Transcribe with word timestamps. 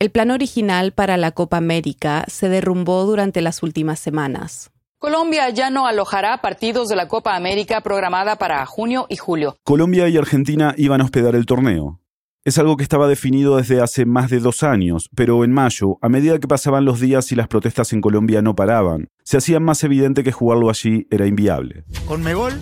El 0.00 0.10
plan 0.12 0.30
original 0.30 0.92
para 0.92 1.16
la 1.16 1.32
Copa 1.32 1.56
América 1.56 2.24
se 2.28 2.48
derrumbó 2.48 3.04
durante 3.04 3.40
las 3.40 3.64
últimas 3.64 3.98
semanas. 3.98 4.70
Colombia 5.00 5.50
ya 5.50 5.70
no 5.70 5.88
alojará 5.88 6.40
partidos 6.40 6.86
de 6.86 6.94
la 6.94 7.08
Copa 7.08 7.34
América 7.34 7.80
programada 7.80 8.36
para 8.36 8.64
junio 8.64 9.06
y 9.08 9.16
julio. 9.16 9.56
Colombia 9.64 10.08
y 10.08 10.16
Argentina 10.16 10.72
iban 10.76 11.00
a 11.00 11.04
hospedar 11.04 11.34
el 11.34 11.46
torneo. 11.46 12.00
Es 12.44 12.58
algo 12.58 12.76
que 12.76 12.84
estaba 12.84 13.08
definido 13.08 13.56
desde 13.56 13.80
hace 13.80 14.06
más 14.06 14.30
de 14.30 14.38
dos 14.38 14.62
años, 14.62 15.10
pero 15.16 15.42
en 15.42 15.50
mayo, 15.52 15.98
a 16.00 16.08
medida 16.08 16.38
que 16.38 16.46
pasaban 16.46 16.84
los 16.84 17.00
días 17.00 17.32
y 17.32 17.34
las 17.34 17.48
protestas 17.48 17.92
en 17.92 18.00
Colombia 18.00 18.40
no 18.40 18.54
paraban, 18.54 19.08
se 19.24 19.38
hacía 19.38 19.58
más 19.58 19.82
evidente 19.82 20.22
que 20.22 20.30
jugarlo 20.30 20.70
allí 20.70 21.08
era 21.10 21.26
inviable. 21.26 21.84
Con 22.06 22.22
Mebol 22.22 22.54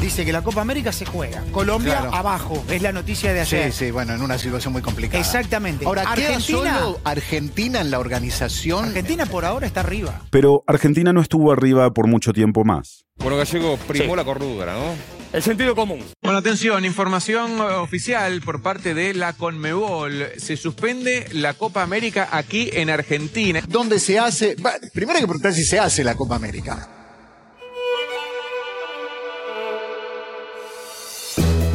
dice 0.00 0.24
que 0.24 0.32
la 0.32 0.42
Copa 0.42 0.60
América 0.60 0.92
se 0.92 1.04
juega. 1.04 1.42
Colombia 1.52 1.98
Claro. 2.00 2.14
abajo, 2.14 2.64
es 2.70 2.82
la 2.82 2.92
noticia 2.92 3.32
de 3.32 3.40
ayer. 3.40 3.72
Sí, 3.72 3.86
sí, 3.86 3.90
bueno, 3.90 4.14
en 4.14 4.22
una 4.22 4.38
situación 4.38 4.72
muy 4.72 4.82
complicada. 4.82 5.20
Exactamente. 5.20 5.84
Ahora, 5.84 6.02
¿queda 6.14 6.28
Argentina, 6.36 6.78
solo 6.78 7.00
Argentina 7.04 7.80
en 7.80 7.90
la 7.90 7.98
organización? 7.98 8.86
Argentina 8.86 9.26
por 9.26 9.44
ahora 9.44 9.66
está 9.66 9.80
arriba. 9.80 10.22
Pero 10.30 10.64
Argentina 10.66 11.12
no 11.12 11.20
estuvo 11.20 11.52
arriba 11.52 11.90
por 11.92 12.06
mucho 12.06 12.32
tiempo 12.32 12.64
más. 12.64 13.04
Bueno, 13.18 13.36
Gallego 13.36 13.76
primó 13.86 14.16
la 14.16 14.24
cordura, 14.24 14.72
¿no? 14.72 14.94
El 15.32 15.42
sentido 15.42 15.76
común. 15.76 16.02
Bueno, 16.22 16.38
atención, 16.38 16.84
información 16.84 17.58
eh, 17.58 17.62
oficial 17.74 18.40
por 18.40 18.62
parte 18.62 18.94
de 18.94 19.14
la 19.14 19.32
Conmebol. 19.34 20.26
Se 20.38 20.56
suspende 20.56 21.28
la 21.32 21.54
Copa 21.54 21.82
América 21.82 22.28
aquí 22.32 22.70
en 22.72 22.90
Argentina. 22.90 23.62
¿Dónde 23.68 24.00
se 24.00 24.18
hace? 24.18 24.56
Primero 24.92 25.16
hay 25.18 25.22
que 25.22 25.28
preguntar 25.28 25.52
si 25.52 25.64
se 25.64 25.78
hace 25.78 26.02
la 26.02 26.16
Copa 26.16 26.34
América. 26.34 26.88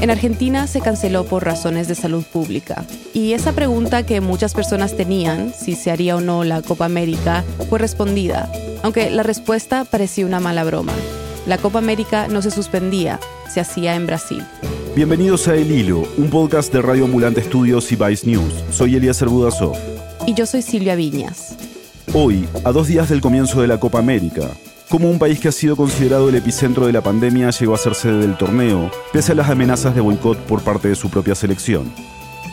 En 0.06 0.12
Argentina 0.12 0.68
se 0.68 0.82
canceló 0.82 1.26
por 1.26 1.44
razones 1.44 1.88
de 1.88 1.96
salud 1.96 2.24
pública. 2.24 2.86
Y 3.12 3.34
esa 3.34 3.54
pregunta 3.54 4.06
que 4.06 4.22
muchas 4.22 4.54
personas 4.54 4.96
tenían, 4.96 5.52
si 5.52 5.74
se 5.74 5.90
haría 5.90 6.16
o 6.16 6.22
no 6.22 6.44
la 6.44 6.62
Copa 6.62 6.86
América, 6.86 7.44
fue 7.72 7.80
respondida, 7.80 8.48
aunque 8.84 9.10
la 9.10 9.24
respuesta 9.24 9.84
parecía 9.84 10.28
una 10.28 10.40
mala 10.40 10.64
broma. 10.64 10.94
La 11.48 11.58
Copa 11.58 11.80
América 11.80 12.28
no 12.28 12.44
se 12.44 12.52
suspendía, 12.52 13.20
se 13.52 13.62
hacía 13.62 13.96
en 13.96 14.06
Brasil. 14.06 14.46
Bienvenidos 14.96 15.48
a 15.48 15.56
El 15.56 15.72
Hilo, 15.72 16.08
un 16.18 16.30
podcast 16.30 16.72
de 16.72 16.84
Radio 16.84 17.06
Ambulante 17.06 17.42
Estudios 17.42 17.92
y 17.92 17.96
Vice 17.96 18.28
News. 18.28 18.54
Soy 18.70 18.98
Elías 18.98 19.24
Budasov. 19.24 19.76
Y 20.28 20.36
yo 20.36 20.46
soy 20.46 20.62
Silvia 20.62 20.94
Viñas. 20.94 21.56
Hoy, 22.14 22.48
a 22.64 22.72
dos 22.72 22.86
días 22.86 23.10
del 23.10 23.22
comienzo 23.22 23.60
de 23.60 23.68
la 23.70 23.80
Copa 23.80 23.98
América, 23.98 24.52
cómo 24.96 25.10
un 25.10 25.20
país 25.20 25.42
que 25.42 25.50
ha 25.50 25.52
sido 25.52 25.76
considerado 25.76 26.30
el 26.30 26.36
epicentro 26.36 26.86
de 26.86 26.94
la 26.94 27.02
pandemia 27.02 27.50
llegó 27.50 27.76
a 27.76 27.78
ser 27.78 27.96
sede 27.96 28.20
del 28.20 28.38
torneo, 28.38 28.90
pese 29.12 29.34
a 29.34 29.36
las 29.36 29.50
amenazas 29.50 29.94
de 29.94 30.00
boicot 30.00 30.38
por 30.46 30.62
parte 30.62 30.88
de 30.88 30.96
su 30.96 31.10
propia 31.10 31.36
selección. 31.36 31.92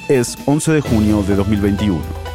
Es 0.08 0.36
11 0.44 0.72
de 0.72 0.80
junio 0.80 1.22
de 1.22 1.36
2021. 1.36 2.31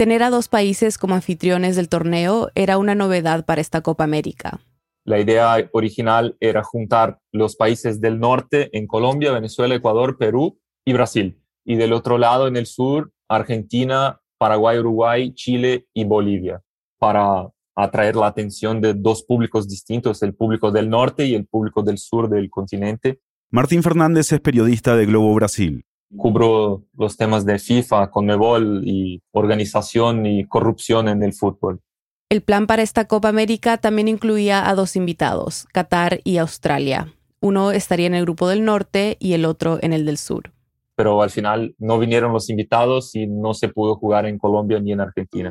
Tener 0.00 0.22
a 0.22 0.30
dos 0.30 0.48
países 0.48 0.96
como 0.96 1.14
anfitriones 1.14 1.76
del 1.76 1.90
torneo 1.90 2.48
era 2.54 2.78
una 2.78 2.94
novedad 2.94 3.44
para 3.44 3.60
esta 3.60 3.82
Copa 3.82 4.02
América. 4.02 4.58
La 5.04 5.20
idea 5.20 5.56
original 5.72 6.38
era 6.40 6.62
juntar 6.62 7.18
los 7.32 7.54
países 7.54 8.00
del 8.00 8.18
norte 8.18 8.70
en 8.72 8.86
Colombia, 8.86 9.30
Venezuela, 9.30 9.74
Ecuador, 9.74 10.16
Perú 10.16 10.58
y 10.86 10.94
Brasil. 10.94 11.38
Y 11.66 11.76
del 11.76 11.92
otro 11.92 12.16
lado, 12.16 12.48
en 12.48 12.56
el 12.56 12.64
sur, 12.64 13.12
Argentina, 13.28 14.18
Paraguay, 14.38 14.78
Uruguay, 14.78 15.34
Chile 15.34 15.86
y 15.92 16.04
Bolivia, 16.04 16.62
para 16.98 17.50
atraer 17.76 18.16
la 18.16 18.28
atención 18.28 18.80
de 18.80 18.94
dos 18.94 19.22
públicos 19.22 19.68
distintos, 19.68 20.22
el 20.22 20.34
público 20.34 20.70
del 20.70 20.88
norte 20.88 21.26
y 21.26 21.34
el 21.34 21.44
público 21.44 21.82
del 21.82 21.98
sur 21.98 22.30
del 22.30 22.48
continente. 22.48 23.20
Martín 23.50 23.82
Fernández 23.82 24.32
es 24.32 24.40
periodista 24.40 24.96
de 24.96 25.04
Globo 25.04 25.34
Brasil. 25.34 25.84
Cubro 26.16 26.84
los 26.96 27.16
temas 27.16 27.44
de 27.44 27.58
FIFA, 27.58 28.10
Conmebol 28.10 28.82
y 28.84 29.22
organización 29.32 30.26
y 30.26 30.44
corrupción 30.44 31.08
en 31.08 31.22
el 31.22 31.32
fútbol. 31.32 31.80
El 32.28 32.42
plan 32.42 32.66
para 32.66 32.82
esta 32.82 33.06
Copa 33.06 33.28
América 33.28 33.78
también 33.78 34.08
incluía 34.08 34.68
a 34.68 34.74
dos 34.74 34.96
invitados, 34.96 35.66
Qatar 35.72 36.20
y 36.24 36.36
Australia. 36.36 37.12
Uno 37.40 37.72
estaría 37.72 38.06
en 38.06 38.14
el 38.14 38.24
grupo 38.24 38.48
del 38.48 38.64
norte 38.64 39.16
y 39.18 39.32
el 39.32 39.44
otro 39.44 39.78
en 39.82 39.92
el 39.92 40.04
del 40.04 40.18
sur. 40.18 40.52
Pero 41.00 41.22
al 41.22 41.30
final 41.30 41.74
no 41.78 41.98
vinieron 41.98 42.30
los 42.30 42.50
invitados 42.50 43.14
y 43.14 43.26
no 43.26 43.54
se 43.54 43.70
pudo 43.70 43.94
jugar 43.94 44.26
en 44.26 44.36
Colombia 44.36 44.78
ni 44.80 44.92
en 44.92 45.00
Argentina. 45.00 45.50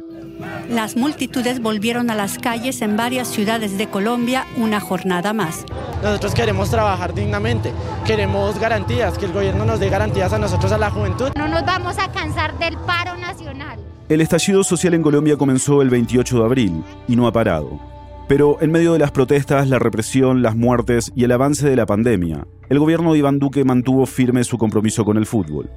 Las 0.69 0.95
multitudes 0.95 1.59
volvieron 1.59 2.11
a 2.11 2.15
las 2.15 2.37
calles 2.37 2.83
en 2.83 2.95
varias 2.95 3.29
ciudades 3.29 3.75
de 3.75 3.87
Colombia 3.89 4.45
una 4.57 4.79
jornada 4.79 5.33
más. 5.33 5.65
Nosotros 6.03 6.35
queremos 6.35 6.69
trabajar 6.69 7.15
dignamente, 7.15 7.71
queremos 8.05 8.59
garantías, 8.59 9.17
que 9.17 9.25
el 9.25 9.33
gobierno 9.33 9.65
nos 9.65 9.79
dé 9.79 9.89
garantías 9.89 10.33
a 10.33 10.37
nosotros, 10.37 10.71
a 10.71 10.77
la 10.77 10.91
juventud. 10.91 11.31
No 11.35 11.47
nos 11.47 11.65
vamos 11.65 11.97
a 11.97 12.11
cansar 12.11 12.55
del 12.59 12.77
paro 12.85 13.17
nacional. 13.17 13.79
El 14.07 14.21
estallido 14.21 14.63
social 14.63 14.93
en 14.93 15.01
Colombia 15.01 15.35
comenzó 15.35 15.81
el 15.81 15.89
28 15.89 16.37
de 16.37 16.45
abril 16.45 16.83
y 17.07 17.15
no 17.15 17.25
ha 17.25 17.31
parado. 17.31 17.98
Pero 18.29 18.59
en 18.61 18.69
medio 18.69 18.93
de 18.93 18.99
las 18.99 19.09
protestas, 19.09 19.67
la 19.69 19.79
represión, 19.79 20.43
las 20.43 20.55
muertes 20.55 21.11
y 21.15 21.23
el 21.23 21.31
avance 21.31 21.67
de 21.67 21.75
la 21.75 21.87
pandemia, 21.87 22.45
el 22.69 22.77
gobierno 22.77 23.11
de 23.11 23.17
Iván 23.17 23.39
Duque 23.39 23.63
mantuvo 23.63 24.05
firme 24.05 24.43
su 24.43 24.59
compromiso 24.59 25.03
con 25.03 25.17
el 25.17 25.25
fútbol. 25.25 25.67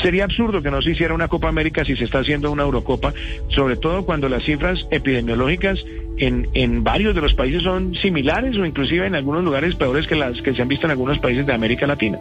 Sería 0.00 0.22
absurdo 0.22 0.62
que 0.62 0.70
no 0.70 0.80
se 0.80 0.92
hiciera 0.92 1.14
una 1.14 1.26
Copa 1.26 1.48
América 1.48 1.84
si 1.84 1.96
se 1.96 2.04
está 2.04 2.20
haciendo 2.20 2.52
una 2.52 2.62
Eurocopa, 2.62 3.12
sobre 3.48 3.76
todo 3.76 4.06
cuando 4.06 4.28
las 4.28 4.44
cifras 4.44 4.86
epidemiológicas 4.92 5.80
en, 6.18 6.48
en 6.54 6.84
varios 6.84 7.12
de 7.12 7.22
los 7.22 7.34
países 7.34 7.64
son 7.64 7.92
similares 7.96 8.56
o 8.56 8.64
inclusive 8.64 9.04
en 9.04 9.16
algunos 9.16 9.42
lugares 9.42 9.74
peores 9.74 10.06
que 10.06 10.14
las 10.14 10.40
que 10.42 10.54
se 10.54 10.62
han 10.62 10.68
visto 10.68 10.86
en 10.86 10.92
algunos 10.92 11.18
países 11.18 11.44
de 11.44 11.54
América 11.54 11.88
Latina. 11.88 12.20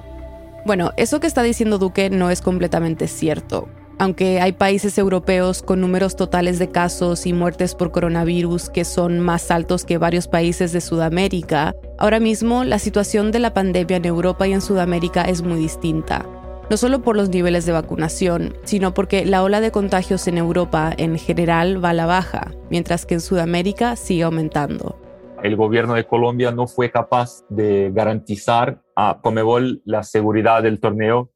Bueno, 0.66 0.94
eso 0.98 1.20
que 1.20 1.28
está 1.28 1.44
diciendo 1.44 1.78
Duque 1.78 2.10
no 2.10 2.32
es 2.32 2.42
completamente 2.42 3.08
cierto. 3.08 3.70
Aunque 3.98 4.42
hay 4.42 4.52
países 4.52 4.98
europeos 4.98 5.64
con 5.64 5.80
números 5.80 6.18
totales 6.18 6.60
de 6.60 6.70
casos 6.70 7.26
y 7.26 7.32
muertes 7.32 7.76
por 7.76 7.92
coronavirus 7.92 8.70
que 8.70 8.84
son 8.84 9.22
más 9.22 9.52
altos 9.52 9.86
que 9.86 9.98
varios 9.98 10.28
países 10.28 10.74
de 10.74 10.82
Sudamérica, 10.82 11.74
ahora 11.98 12.20
mismo 12.20 12.66
la 12.66 12.78
situación 12.78 13.32
de 13.32 13.40
la 13.40 13.54
pandemia 13.54 13.96
en 13.96 14.06
Europa 14.06 14.48
y 14.48 14.54
en 14.54 14.60
Sudamérica 14.60 15.22
es 15.22 15.44
muy 15.44 15.60
distinta. 15.60 16.26
No 16.70 16.76
solo 16.76 17.04
por 17.04 17.16
los 17.16 17.30
niveles 17.30 17.66
de 17.66 17.72
vacunación, 17.72 18.58
sino 18.66 18.94
porque 18.94 19.24
la 19.24 19.44
ola 19.44 19.62
de 19.62 19.72
contagios 19.72 20.28
en 20.28 20.40
Europa 20.40 20.92
en 20.98 21.18
general 21.18 21.84
va 21.84 21.92
a 21.92 21.94
la 21.94 22.06
baja, 22.06 22.52
mientras 22.70 23.06
que 23.06 23.14
en 23.14 23.22
Sudamérica 23.22 23.96
sigue 23.96 24.24
aumentando. 24.24 25.00
El 25.42 25.56
gobierno 25.56 25.94
de 25.94 26.06
Colombia 26.06 26.52
no 26.52 26.68
fue 26.68 26.92
capaz 26.92 27.46
de 27.50 27.92
garantizar 27.94 28.82
a 28.96 29.20
Comebol 29.22 29.82
la 29.86 30.04
seguridad 30.04 30.64
del 30.64 30.80
torneo 30.80 31.30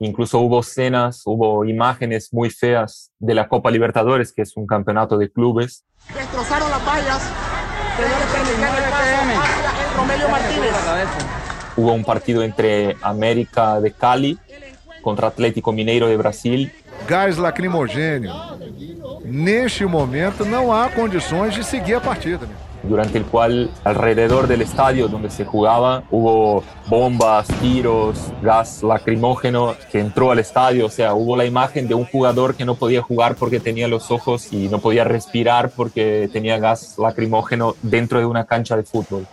Incluso 0.00 0.38
hubo 0.38 0.60
escenas, 0.60 1.22
hubo 1.24 1.64
imágenes 1.64 2.32
muy 2.32 2.50
feas 2.50 3.10
de 3.18 3.34
la 3.34 3.48
Copa 3.48 3.70
Libertadores, 3.70 4.32
que 4.32 4.42
es 4.42 4.56
un 4.56 4.66
campeonato 4.66 5.18
de 5.18 5.30
clubes. 5.30 5.84
Destrozaron 6.14 6.70
las 6.70 6.86
vallas 6.86 7.22
Romelio 9.96 10.28
Martínez. 10.28 10.72
Hubo 11.76 11.92
un 11.92 12.04
partido 12.04 12.42
entre 12.42 12.96
América 13.02 13.80
de 13.80 13.90
Cali 13.92 14.38
contra 15.02 15.28
Atlético 15.28 15.72
Mineiro 15.72 16.06
de 16.06 16.16
Brasil. 16.16 16.72
Gás 17.08 17.36
lacrimogêneo. 17.36 18.32
Neste 19.24 19.84
momento 19.84 20.44
não 20.44 20.72
há 20.72 20.88
condições 20.88 21.54
de 21.54 21.64
seguir 21.64 21.94
a 21.94 22.00
partida. 22.00 22.48
Durante 22.88 23.18
el 23.18 23.24
cual 23.24 23.70
alrededor 23.84 24.48
del 24.48 24.62
estadio 24.62 25.08
donde 25.08 25.30
se 25.30 25.44
jugaba 25.44 26.04
hubo 26.10 26.64
bombas, 26.88 27.46
tiros, 27.60 28.32
gas 28.42 28.82
lacrimógeno 28.82 29.74
que 29.92 30.00
entró 30.00 30.30
al 30.30 30.38
estadio, 30.38 30.86
o 30.86 30.90
sea, 30.90 31.14
hubo 31.14 31.36
la 31.36 31.44
imagen 31.44 31.86
de 31.86 31.94
un 31.94 32.04
jugador 32.04 32.54
que 32.54 32.64
no 32.64 32.74
podía 32.74 33.02
jugar 33.02 33.36
porque 33.36 33.60
tenía 33.60 33.88
los 33.88 34.10
ojos 34.10 34.52
y 34.52 34.68
no 34.68 34.78
podía 34.78 35.04
respirar 35.04 35.70
porque 35.70 36.28
tenía 36.32 36.58
gas 36.58 36.96
lacrimógeno 36.98 37.74
dentro 37.82 38.18
de 38.18 38.26
una 38.26 38.44
cancha 38.44 38.76
de 38.76 38.82
fútbol. 38.82 39.26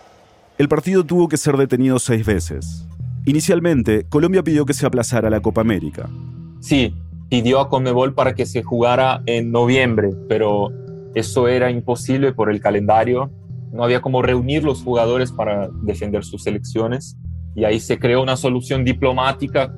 El 0.58 0.70
partido 0.70 1.04
tuvo 1.04 1.28
que 1.28 1.38
ser 1.38 1.58
detenido 1.58 2.00
seis 2.00 2.26
veces. 2.26 2.86
Inicialmente, 3.26 4.06
Colombia 4.08 4.44
pidió 4.44 4.66
que 4.66 4.74
se 4.74 4.86
aplazara 4.86 5.30
la 5.30 5.42
Copa 5.42 5.62
América. 5.62 6.08
Sí, 6.60 6.94
pidió 7.30 7.60
a 7.60 7.70
Conmebol 7.70 8.14
para 8.14 8.36
que 8.36 8.46
se 8.46 8.64
jugara 8.64 9.22
en 9.26 9.52
noviembre, 9.52 10.12
pero 10.30 10.72
eso 11.16 11.48
era 11.48 11.72
imposible 11.72 12.34
por 12.34 12.52
el 12.52 12.60
calendario. 12.60 13.32
No 13.76 13.84
había 13.84 14.02
como 14.02 14.22
reunir 14.22 14.64
los 14.64 14.82
jugadores 14.82 15.32
para 15.32 15.70
defender 15.84 16.24
sus 16.24 16.44
selecciones. 16.44 17.18
Y 17.56 17.66
ahí 17.66 17.80
se 17.80 18.00
creó 18.00 18.24
una 18.24 18.38
solución 18.38 18.86
diplomática. 18.86 19.74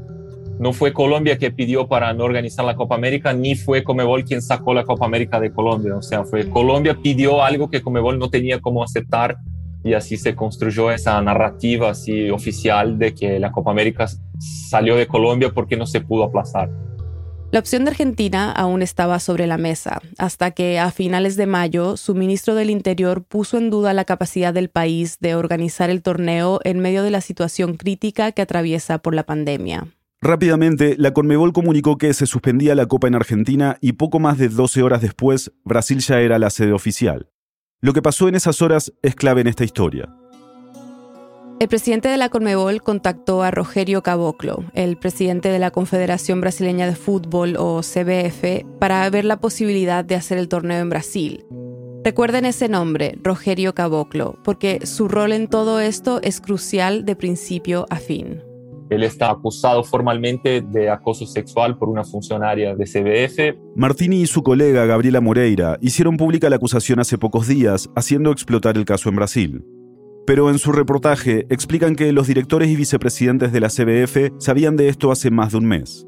No 0.60 0.72
fue 0.72 0.94
Colombia 0.94 1.38
que 1.38 1.52
pidió 1.52 1.88
para 1.88 2.14
no 2.14 2.24
organizar 2.24 2.64
la 2.64 2.76
Copa 2.76 2.96
América, 2.96 3.34
ni 3.34 3.56
fue 3.56 3.84
Comebol 3.84 4.24
quien 4.24 4.42
sacó 4.42 4.74
la 4.74 4.84
Copa 4.84 5.06
América 5.06 5.40
de 5.40 5.52
Colombia. 5.52 5.96
O 5.96 6.02
sea, 6.02 6.24
fue 6.24 6.48
Colombia 6.50 6.98
pidió 7.02 7.44
algo 7.44 7.70
que 7.70 7.82
Comebol 7.82 8.20
no 8.20 8.30
tenía 8.30 8.60
cómo 8.60 8.84
aceptar 8.84 9.38
y 9.84 9.94
así 9.94 10.18
se 10.18 10.36
construyó 10.36 10.92
esa 10.92 11.22
narrativa 11.22 11.90
así 11.90 12.30
oficial 12.30 13.00
de 13.00 13.14
que 13.14 13.40
la 13.40 13.52
Copa 13.52 13.72
América 13.72 14.08
salió 14.40 14.96
de 14.96 15.08
Colombia 15.08 15.52
porque 15.54 15.76
no 15.76 15.86
se 15.86 16.02
pudo 16.02 16.24
aplazar. 16.24 16.70
La 17.58 17.62
opción 17.62 17.86
de 17.86 17.90
Argentina 17.90 18.52
aún 18.52 18.84
estaba 18.84 19.20
sobre 19.20 19.48
la 19.48 19.58
mesa, 19.58 20.00
hasta 20.20 20.52
que 20.52 20.78
a 20.78 20.92
finales 20.92 21.38
de 21.38 21.48
mayo 21.48 21.98
su 21.98 22.14
ministro 22.14 22.54
del 22.54 22.70
Interior 22.70 23.24
puso 23.24 23.58
en 23.58 23.72
duda 23.72 23.94
la 23.94 24.06
capacidad 24.06 24.54
del 24.54 24.70
país 24.70 25.18
de 25.22 25.34
organizar 25.34 25.90
el 25.90 26.04
torneo 26.04 26.60
en 26.64 26.78
medio 26.78 27.02
de 27.02 27.10
la 27.10 27.20
situación 27.20 27.76
crítica 27.76 28.32
que 28.32 28.44
atraviesa 28.44 29.00
por 29.00 29.16
la 29.16 29.26
pandemia. 29.26 29.88
Rápidamente, 30.22 30.94
la 31.00 31.14
Conmebol 31.16 31.52
comunicó 31.52 31.98
que 31.98 32.14
se 32.14 32.28
suspendía 32.28 32.76
la 32.76 32.86
Copa 32.86 33.08
en 33.08 33.16
Argentina 33.16 33.80
y 33.82 33.94
poco 33.94 34.20
más 34.20 34.38
de 34.38 34.50
12 34.50 34.84
horas 34.84 35.02
después, 35.02 35.52
Brasil 35.66 35.98
ya 35.98 36.20
era 36.20 36.38
la 36.38 36.52
sede 36.52 36.74
oficial. 36.74 37.32
Lo 37.82 37.92
que 37.94 38.04
pasó 38.04 38.28
en 38.28 38.36
esas 38.36 38.62
horas 38.62 38.94
es 39.02 39.16
clave 39.16 39.42
en 39.42 39.48
esta 39.48 39.64
historia. 39.64 40.14
El 41.60 41.70
presidente 41.70 42.08
de 42.08 42.18
la 42.18 42.30
Conmebol 42.30 42.84
contactó 42.84 43.42
a 43.42 43.50
Rogerio 43.50 44.04
Caboclo, 44.04 44.64
el 44.76 44.96
presidente 44.96 45.50
de 45.50 45.58
la 45.58 45.72
Confederación 45.72 46.40
Brasileña 46.40 46.86
de 46.86 46.94
Fútbol 46.94 47.56
o 47.58 47.82
CBF, 47.82 48.64
para 48.78 49.10
ver 49.10 49.26
la 49.26 49.40
posibilidad 49.40 50.06
de 50.06 50.14
hacer 50.14 50.38
el 50.38 50.50
torneo 50.50 50.80
en 50.80 50.92
Brasil. 50.92 51.46
Recuerden 52.04 52.46
ese 52.46 52.70
nombre, 52.70 53.18
Rogerio 53.24 53.74
Caboclo, 53.74 54.38
porque 54.44 54.86
su 54.86 55.08
rol 55.08 55.34
en 55.34 55.48
todo 55.48 55.80
esto 55.80 56.20
es 56.22 56.42
crucial 56.42 57.06
de 57.06 57.16
principio 57.16 57.88
a 57.90 57.96
fin. 57.96 58.44
Él 58.92 59.02
está 59.02 59.32
acusado 59.32 59.84
formalmente 59.84 60.62
de 60.62 60.92
acoso 60.92 61.26
sexual 61.26 61.76
por 61.80 61.90
una 61.90 62.04
funcionaria 62.04 62.76
de 62.76 62.86
CBF. 62.86 63.58
Martini 63.76 64.22
y 64.22 64.28
su 64.28 64.44
colega 64.44 64.86
Gabriela 64.86 65.22
Moreira 65.22 65.80
hicieron 65.82 66.18
pública 66.18 66.52
la 66.52 66.58
acusación 66.58 67.00
hace 67.00 67.18
pocos 67.18 67.48
días, 67.48 67.90
haciendo 67.96 68.32
explotar 68.32 68.78
el 68.78 68.86
caso 68.86 69.10
en 69.10 69.16
Brasil 69.16 69.66
pero 70.28 70.50
en 70.50 70.60
su 70.60 70.74
reportaje 70.74 71.48
explican 71.50 71.96
que 71.96 72.12
los 72.12 72.28
directores 72.28 72.70
y 72.70 72.76
vicepresidentes 72.76 73.54
de 73.54 73.62
la 73.62 73.70
CBF 73.70 74.34
sabían 74.40 74.76
de 74.76 74.90
esto 74.90 75.10
hace 75.10 75.32
más 75.32 75.54
de 75.54 75.60
un 75.60 75.66
mes. 75.66 76.06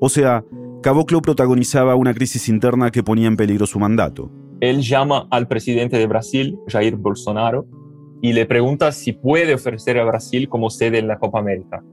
O 0.00 0.08
sea, 0.08 0.42
Caboclo 0.82 1.20
protagonizaba 1.20 1.94
una 1.94 2.14
crisis 2.14 2.48
interna 2.48 2.90
que 2.90 3.02
ponía 3.02 3.28
en 3.28 3.36
peligro 3.36 3.66
su 3.66 3.78
mandato. 3.78 4.30
Él 4.60 4.80
llama 4.80 5.28
al 5.30 5.48
presidente 5.48 5.98
de 5.98 6.06
Brasil, 6.06 6.58
Jair 6.66 6.96
Bolsonaro, 6.96 7.66
y 8.22 8.32
le 8.32 8.46
pregunta 8.46 8.90
si 8.90 9.12
puede 9.12 9.52
ofrecer 9.52 9.98
a 9.98 10.04
Brasil 10.06 10.48
como 10.48 10.70
sede 10.70 10.98
en 10.98 11.06
la 11.06 11.18
Copa 11.18 11.38
América. 11.38 11.84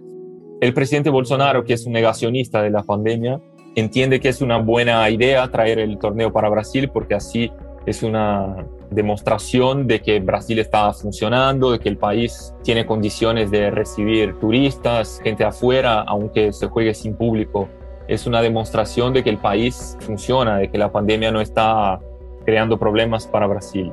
El 0.62 0.74
presidente 0.74 1.10
Bolsonaro, 1.10 1.66
que 1.66 1.74
es 1.74 1.86
un 1.86 1.92
negacionista 1.92 2.62
de 2.62 2.70
la 2.70 2.84
pandemia, 2.84 3.42
entiende 3.76 4.22
que 4.22 4.30
es 4.30 4.42
una 4.42 4.60
buena 4.60 5.08
idea 5.10 5.52
traer 5.52 5.80
el 5.80 6.00
torneo 6.00 6.32
para 6.32 6.48
Brasil 6.48 6.90
porque 6.94 7.16
así 7.16 7.52
es 7.86 8.02
una 8.02 8.66
demostración 8.90 9.88
de 9.88 10.02
que 10.02 10.20
Brasil 10.20 10.60
está 10.60 10.92
funcionando, 10.94 11.72
de 11.72 11.80
que 11.80 11.90
el 11.90 11.98
país 11.98 12.54
tiene 12.64 12.86
condiciones 12.86 13.52
de 13.52 13.70
recibir 13.70 14.40
turistas, 14.40 15.20
gente 15.24 15.44
afuera, 15.44 16.02
aunque 16.02 16.52
se 16.52 16.68
juegue 16.68 16.94
sin 16.94 17.16
público. 17.16 17.70
Es 18.08 18.26
una 18.26 18.42
demostración 18.42 19.14
de 19.14 19.24
que 19.24 19.30
el 19.30 19.38
país 19.38 19.98
funciona, 20.00 20.58
de 20.58 20.70
que 20.70 20.78
la 20.78 20.92
pandemia 20.92 21.32
no 21.32 21.42
está 21.42 22.00
creando 22.46 22.78
problemas 22.78 23.28
para 23.28 23.48
Brasil. 23.48 23.92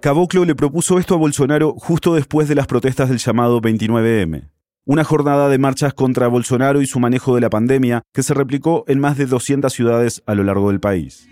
Caboclo 0.00 0.46
le 0.46 0.54
propuso 0.54 0.98
esto 0.98 1.14
a 1.14 1.18
Bolsonaro 1.18 1.74
justo 1.76 2.14
después 2.14 2.48
de 2.48 2.54
las 2.54 2.66
protestas 2.66 3.10
del 3.10 3.18
llamado 3.18 3.60
29M, 3.60 4.48
una 4.86 5.04
jornada 5.04 5.50
de 5.50 5.58
marchas 5.58 5.92
contra 5.92 6.28
Bolsonaro 6.28 6.80
y 6.80 6.86
su 6.86 7.00
manejo 7.00 7.34
de 7.34 7.42
la 7.42 7.50
pandemia 7.50 8.00
que 8.14 8.22
se 8.22 8.32
replicó 8.32 8.84
en 8.86 8.98
más 8.98 9.18
de 9.18 9.26
200 9.26 9.70
ciudades 9.70 10.22
a 10.24 10.34
lo 10.34 10.42
largo 10.42 10.70
del 10.70 10.80
país 10.80 11.28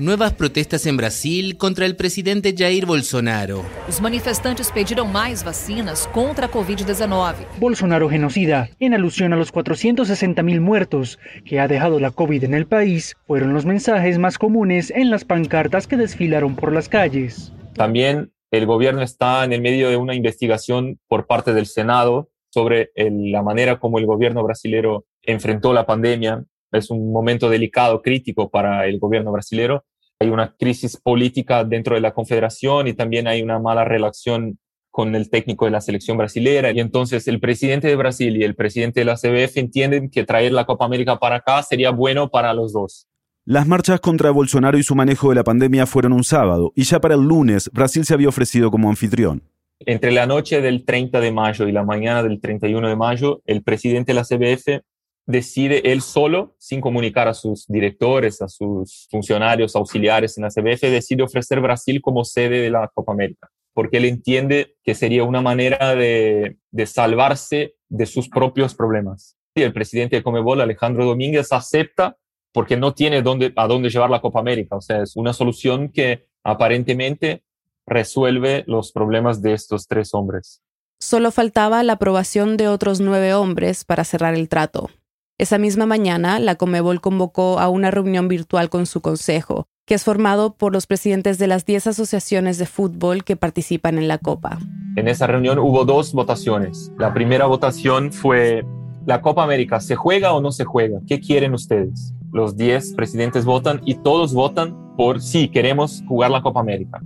nuevas 0.00 0.32
protestas 0.32 0.86
en 0.86 0.96
Brasil 0.96 1.58
contra 1.58 1.84
el 1.84 1.94
presidente 1.94 2.54
Jair 2.56 2.86
Bolsonaro. 2.86 3.62
Los 3.86 4.00
manifestantes 4.00 4.72
pidieron 4.72 5.12
más 5.12 5.44
vacinas 5.44 6.08
contra 6.08 6.50
COVID-19. 6.50 7.34
Bolsonaro 7.58 8.08
genocida, 8.08 8.70
en 8.80 8.94
alusión 8.94 9.34
a 9.34 9.36
los 9.36 9.52
460.000 9.52 10.60
muertos 10.60 11.18
que 11.44 11.60
ha 11.60 11.68
dejado 11.68 12.00
la 12.00 12.10
COVID 12.10 12.44
en 12.44 12.54
el 12.54 12.66
país, 12.66 13.14
fueron 13.26 13.52
los 13.52 13.66
mensajes 13.66 14.18
más 14.18 14.38
comunes 14.38 14.90
en 14.90 15.10
las 15.10 15.26
pancartas 15.26 15.86
que 15.86 15.98
desfilaron 15.98 16.56
por 16.56 16.72
las 16.72 16.88
calles. 16.88 17.52
También 17.74 18.32
el 18.50 18.64
gobierno 18.64 19.02
está 19.02 19.44
en 19.44 19.52
el 19.52 19.60
medio 19.60 19.90
de 19.90 19.96
una 19.96 20.14
investigación 20.14 20.98
por 21.08 21.26
parte 21.26 21.52
del 21.52 21.66
Senado 21.66 22.30
sobre 22.48 22.90
la 22.96 23.42
manera 23.42 23.78
como 23.78 23.98
el 23.98 24.06
gobierno 24.06 24.42
brasilero 24.42 25.04
enfrentó 25.22 25.74
la 25.74 25.84
pandemia. 25.84 26.42
Es 26.72 26.90
un 26.90 27.12
momento 27.12 27.50
delicado, 27.50 28.00
crítico 28.00 28.48
para 28.48 28.86
el 28.86 28.98
gobierno 28.98 29.30
brasilero 29.30 29.84
hay 30.20 30.28
una 30.28 30.54
crisis 30.54 30.98
política 30.98 31.64
dentro 31.64 31.94
de 31.94 32.02
la 32.02 32.12
confederación 32.12 32.86
y 32.86 32.92
también 32.92 33.26
hay 33.26 33.42
una 33.42 33.58
mala 33.58 33.84
relación 33.84 34.58
con 34.90 35.14
el 35.14 35.30
técnico 35.30 35.64
de 35.64 35.70
la 35.70 35.80
selección 35.80 36.18
brasilera. 36.18 36.72
Y 36.72 36.80
entonces 36.80 37.26
el 37.26 37.40
presidente 37.40 37.88
de 37.88 37.96
Brasil 37.96 38.36
y 38.36 38.44
el 38.44 38.54
presidente 38.54 39.00
de 39.00 39.06
la 39.06 39.16
CBF 39.16 39.56
entienden 39.56 40.10
que 40.10 40.24
traer 40.24 40.52
la 40.52 40.66
Copa 40.66 40.84
América 40.84 41.18
para 41.18 41.36
acá 41.36 41.62
sería 41.62 41.90
bueno 41.90 42.28
para 42.28 42.52
los 42.52 42.72
dos. 42.72 43.06
Las 43.46 43.66
marchas 43.66 44.00
contra 44.00 44.30
Bolsonaro 44.30 44.76
y 44.76 44.82
su 44.82 44.94
manejo 44.94 45.30
de 45.30 45.36
la 45.36 45.44
pandemia 45.44 45.86
fueron 45.86 46.12
un 46.12 46.22
sábado 46.22 46.72
y 46.74 46.82
ya 46.82 47.00
para 47.00 47.14
el 47.14 47.22
lunes 47.22 47.70
Brasil 47.72 48.04
se 48.04 48.12
había 48.12 48.28
ofrecido 48.28 48.70
como 48.70 48.90
anfitrión. 48.90 49.42
Entre 49.86 50.12
la 50.12 50.26
noche 50.26 50.60
del 50.60 50.84
30 50.84 51.20
de 51.20 51.32
mayo 51.32 51.66
y 51.66 51.72
la 51.72 51.82
mañana 51.82 52.22
del 52.22 52.38
31 52.38 52.86
de 52.86 52.96
mayo, 52.96 53.40
el 53.46 53.62
presidente 53.62 54.12
de 54.12 54.16
la 54.16 54.24
CBF 54.24 54.84
decide 55.30 55.92
él 55.92 56.02
solo, 56.02 56.54
sin 56.58 56.80
comunicar 56.80 57.28
a 57.28 57.34
sus 57.34 57.66
directores, 57.66 58.42
a 58.42 58.48
sus 58.48 59.06
funcionarios 59.10 59.76
auxiliares 59.76 60.36
en 60.36 60.44
la 60.44 60.50
CBF, 60.50 60.82
decide 60.82 61.22
ofrecer 61.22 61.60
Brasil 61.60 62.00
como 62.02 62.24
sede 62.24 62.60
de 62.60 62.70
la 62.70 62.90
Copa 62.92 63.12
América, 63.12 63.48
porque 63.72 63.98
él 63.98 64.04
entiende 64.04 64.74
que 64.82 64.94
sería 64.94 65.24
una 65.24 65.40
manera 65.40 65.94
de, 65.94 66.56
salvarse 66.86 67.74
de 67.88 68.06
sus 68.06 68.28
propios 68.28 68.74
problemas. 68.74 69.36
Y 69.54 69.62
el 69.62 69.72
presidente 69.72 70.16
de 70.16 70.22
Comebol, 70.22 70.60
Alejandro 70.60 71.04
Domínguez, 71.04 71.52
acepta 71.52 72.16
porque 72.52 72.76
no 72.76 72.94
tiene 72.94 73.18
a 73.18 73.66
dónde 73.68 73.90
llevar 73.90 74.10
la 74.10 74.20
Copa 74.20 74.40
América. 74.40 74.76
O 74.76 74.80
sea, 74.80 75.02
es 75.02 75.16
una 75.16 75.32
solución 75.32 75.90
que 75.90 76.26
aparentemente 76.42 77.42
resuelve 77.86 78.64
los 78.66 78.92
problemas 78.92 79.42
de 79.42 79.52
estos 79.52 79.86
tres 79.86 80.14
hombres. 80.14 80.62
Solo 81.00 81.30
faltaba 81.30 81.82
la 81.82 81.94
aprobación 81.94 82.56
de 82.56 82.68
otros 82.68 83.00
nueve 83.00 83.34
hombres 83.34 83.84
para 83.84 84.04
cerrar 84.04 84.34
el 84.34 84.48
trato. 84.48 84.90
Esa 85.40 85.56
misma 85.56 85.86
mañana, 85.86 86.38
la 86.38 86.56
Comebol 86.56 87.00
convocó 87.00 87.60
a 87.60 87.70
una 87.70 87.90
reunión 87.90 88.28
virtual 88.28 88.68
con 88.68 88.84
su 88.84 89.00
consejo, 89.00 89.64
que 89.86 89.94
es 89.94 90.04
formado 90.04 90.52
por 90.52 90.74
los 90.74 90.86
presidentes 90.86 91.38
de 91.38 91.46
las 91.46 91.64
10 91.64 91.86
asociaciones 91.86 92.58
de 92.58 92.66
fútbol 92.66 93.24
que 93.24 93.36
participan 93.36 93.96
en 93.96 94.06
la 94.06 94.18
Copa. 94.18 94.58
En 94.96 95.08
esa 95.08 95.26
reunión 95.26 95.58
hubo 95.58 95.86
dos 95.86 96.12
votaciones. 96.12 96.92
La 96.98 97.14
primera 97.14 97.46
votación 97.46 98.12
fue, 98.12 98.66
¿la 99.06 99.22
Copa 99.22 99.42
América 99.42 99.80
se 99.80 99.96
juega 99.96 100.34
o 100.34 100.42
no 100.42 100.52
se 100.52 100.66
juega? 100.66 101.00
¿Qué 101.08 101.20
quieren 101.20 101.54
ustedes? 101.54 102.12
Los 102.30 102.58
10 102.58 102.92
presidentes 102.92 103.46
votan 103.46 103.80
y 103.86 103.94
todos 103.94 104.34
votan 104.34 104.94
por 104.98 105.22
sí, 105.22 105.48
queremos 105.48 106.04
jugar 106.06 106.32
la 106.32 106.42
Copa 106.42 106.60
América. 106.60 107.00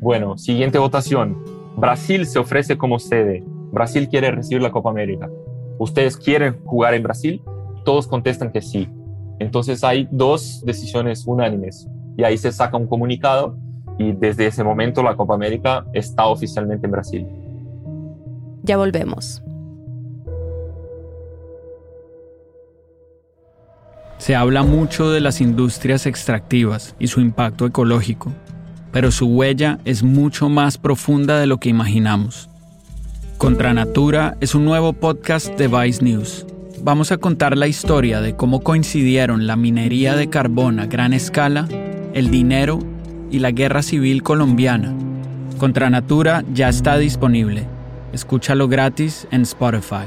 Bueno, 0.00 0.38
siguiente 0.38 0.78
votación. 0.78 1.36
Brasil 1.76 2.24
se 2.24 2.38
ofrece 2.38 2.78
como 2.78 2.98
sede. 2.98 3.44
Brasil 3.72 4.08
quiere 4.08 4.30
recibir 4.30 4.62
la 4.62 4.72
Copa 4.72 4.88
América. 4.88 5.28
¿Ustedes 5.78 6.16
quieren 6.16 6.56
jugar 6.64 6.94
en 6.94 7.02
Brasil? 7.02 7.42
Todos 7.84 8.06
contestan 8.06 8.50
que 8.50 8.60
sí. 8.60 8.88
Entonces 9.38 9.84
hay 9.84 10.08
dos 10.10 10.62
decisiones 10.64 11.26
unánimes 11.26 11.88
y 12.16 12.24
ahí 12.24 12.38
se 12.38 12.52
saca 12.52 12.76
un 12.76 12.86
comunicado 12.86 13.56
y 13.98 14.12
desde 14.12 14.46
ese 14.46 14.64
momento 14.64 15.02
la 15.02 15.16
Copa 15.16 15.34
América 15.34 15.84
está 15.92 16.26
oficialmente 16.26 16.86
en 16.86 16.92
Brasil. 16.92 17.26
Ya 18.62 18.76
volvemos. 18.76 19.42
Se 24.18 24.34
habla 24.34 24.62
mucho 24.62 25.10
de 25.10 25.20
las 25.20 25.40
industrias 25.40 26.06
extractivas 26.06 26.94
y 26.98 27.08
su 27.08 27.20
impacto 27.20 27.66
ecológico, 27.66 28.32
pero 28.90 29.10
su 29.10 29.26
huella 29.26 29.80
es 29.84 30.02
mucho 30.02 30.48
más 30.48 30.78
profunda 30.78 31.38
de 31.38 31.46
lo 31.46 31.58
que 31.58 31.68
imaginamos. 31.68 32.48
Contra 33.36 33.74
Natura 33.74 34.38
es 34.40 34.54
un 34.54 34.64
nuevo 34.64 34.94
podcast 34.94 35.58
de 35.58 35.68
Vice 35.68 36.02
News 36.02 36.46
vamos 36.84 37.12
a 37.12 37.16
contar 37.16 37.56
la 37.56 37.66
historia 37.66 38.20
de 38.20 38.36
cómo 38.36 38.60
coincidieron 38.60 39.46
la 39.46 39.56
minería 39.56 40.16
de 40.16 40.28
carbón 40.28 40.78
a 40.78 40.86
gran 40.86 41.14
escala, 41.14 41.66
el 42.12 42.30
dinero 42.30 42.78
y 43.30 43.38
la 43.38 43.52
guerra 43.52 43.82
civil 43.82 44.22
colombiana. 44.22 44.94
Contra 45.58 45.88
Natura 45.88 46.44
ya 46.52 46.68
está 46.68 46.98
disponible. 46.98 47.66
Escúchalo 48.12 48.68
gratis 48.68 49.26
en 49.30 49.42
Spotify. 49.42 50.04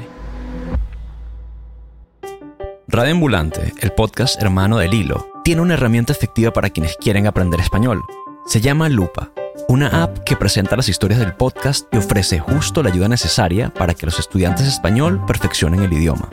Radio 2.86 3.12
Ambulante, 3.12 3.74
el 3.80 3.90
podcast 3.90 4.40
hermano 4.40 4.78
del 4.78 4.94
hilo, 4.94 5.28
tiene 5.44 5.62
una 5.62 5.74
herramienta 5.74 6.12
efectiva 6.12 6.52
para 6.52 6.70
quienes 6.70 6.96
quieren 6.96 7.26
aprender 7.26 7.60
español. 7.60 8.02
Se 8.46 8.60
llama 8.60 8.88
Lupa, 8.88 9.32
una 9.68 10.04
app 10.04 10.18
que 10.20 10.36
presenta 10.36 10.76
las 10.76 10.88
historias 10.88 11.18
del 11.18 11.34
podcast 11.34 11.92
y 11.92 11.98
ofrece 11.98 12.38
justo 12.38 12.82
la 12.84 12.90
ayuda 12.90 13.08
necesaria 13.08 13.68
para 13.74 13.94
que 13.94 14.06
los 14.06 14.18
estudiantes 14.20 14.66
español 14.66 15.20
perfeccionen 15.26 15.82
el 15.82 15.92
idioma. 15.92 16.30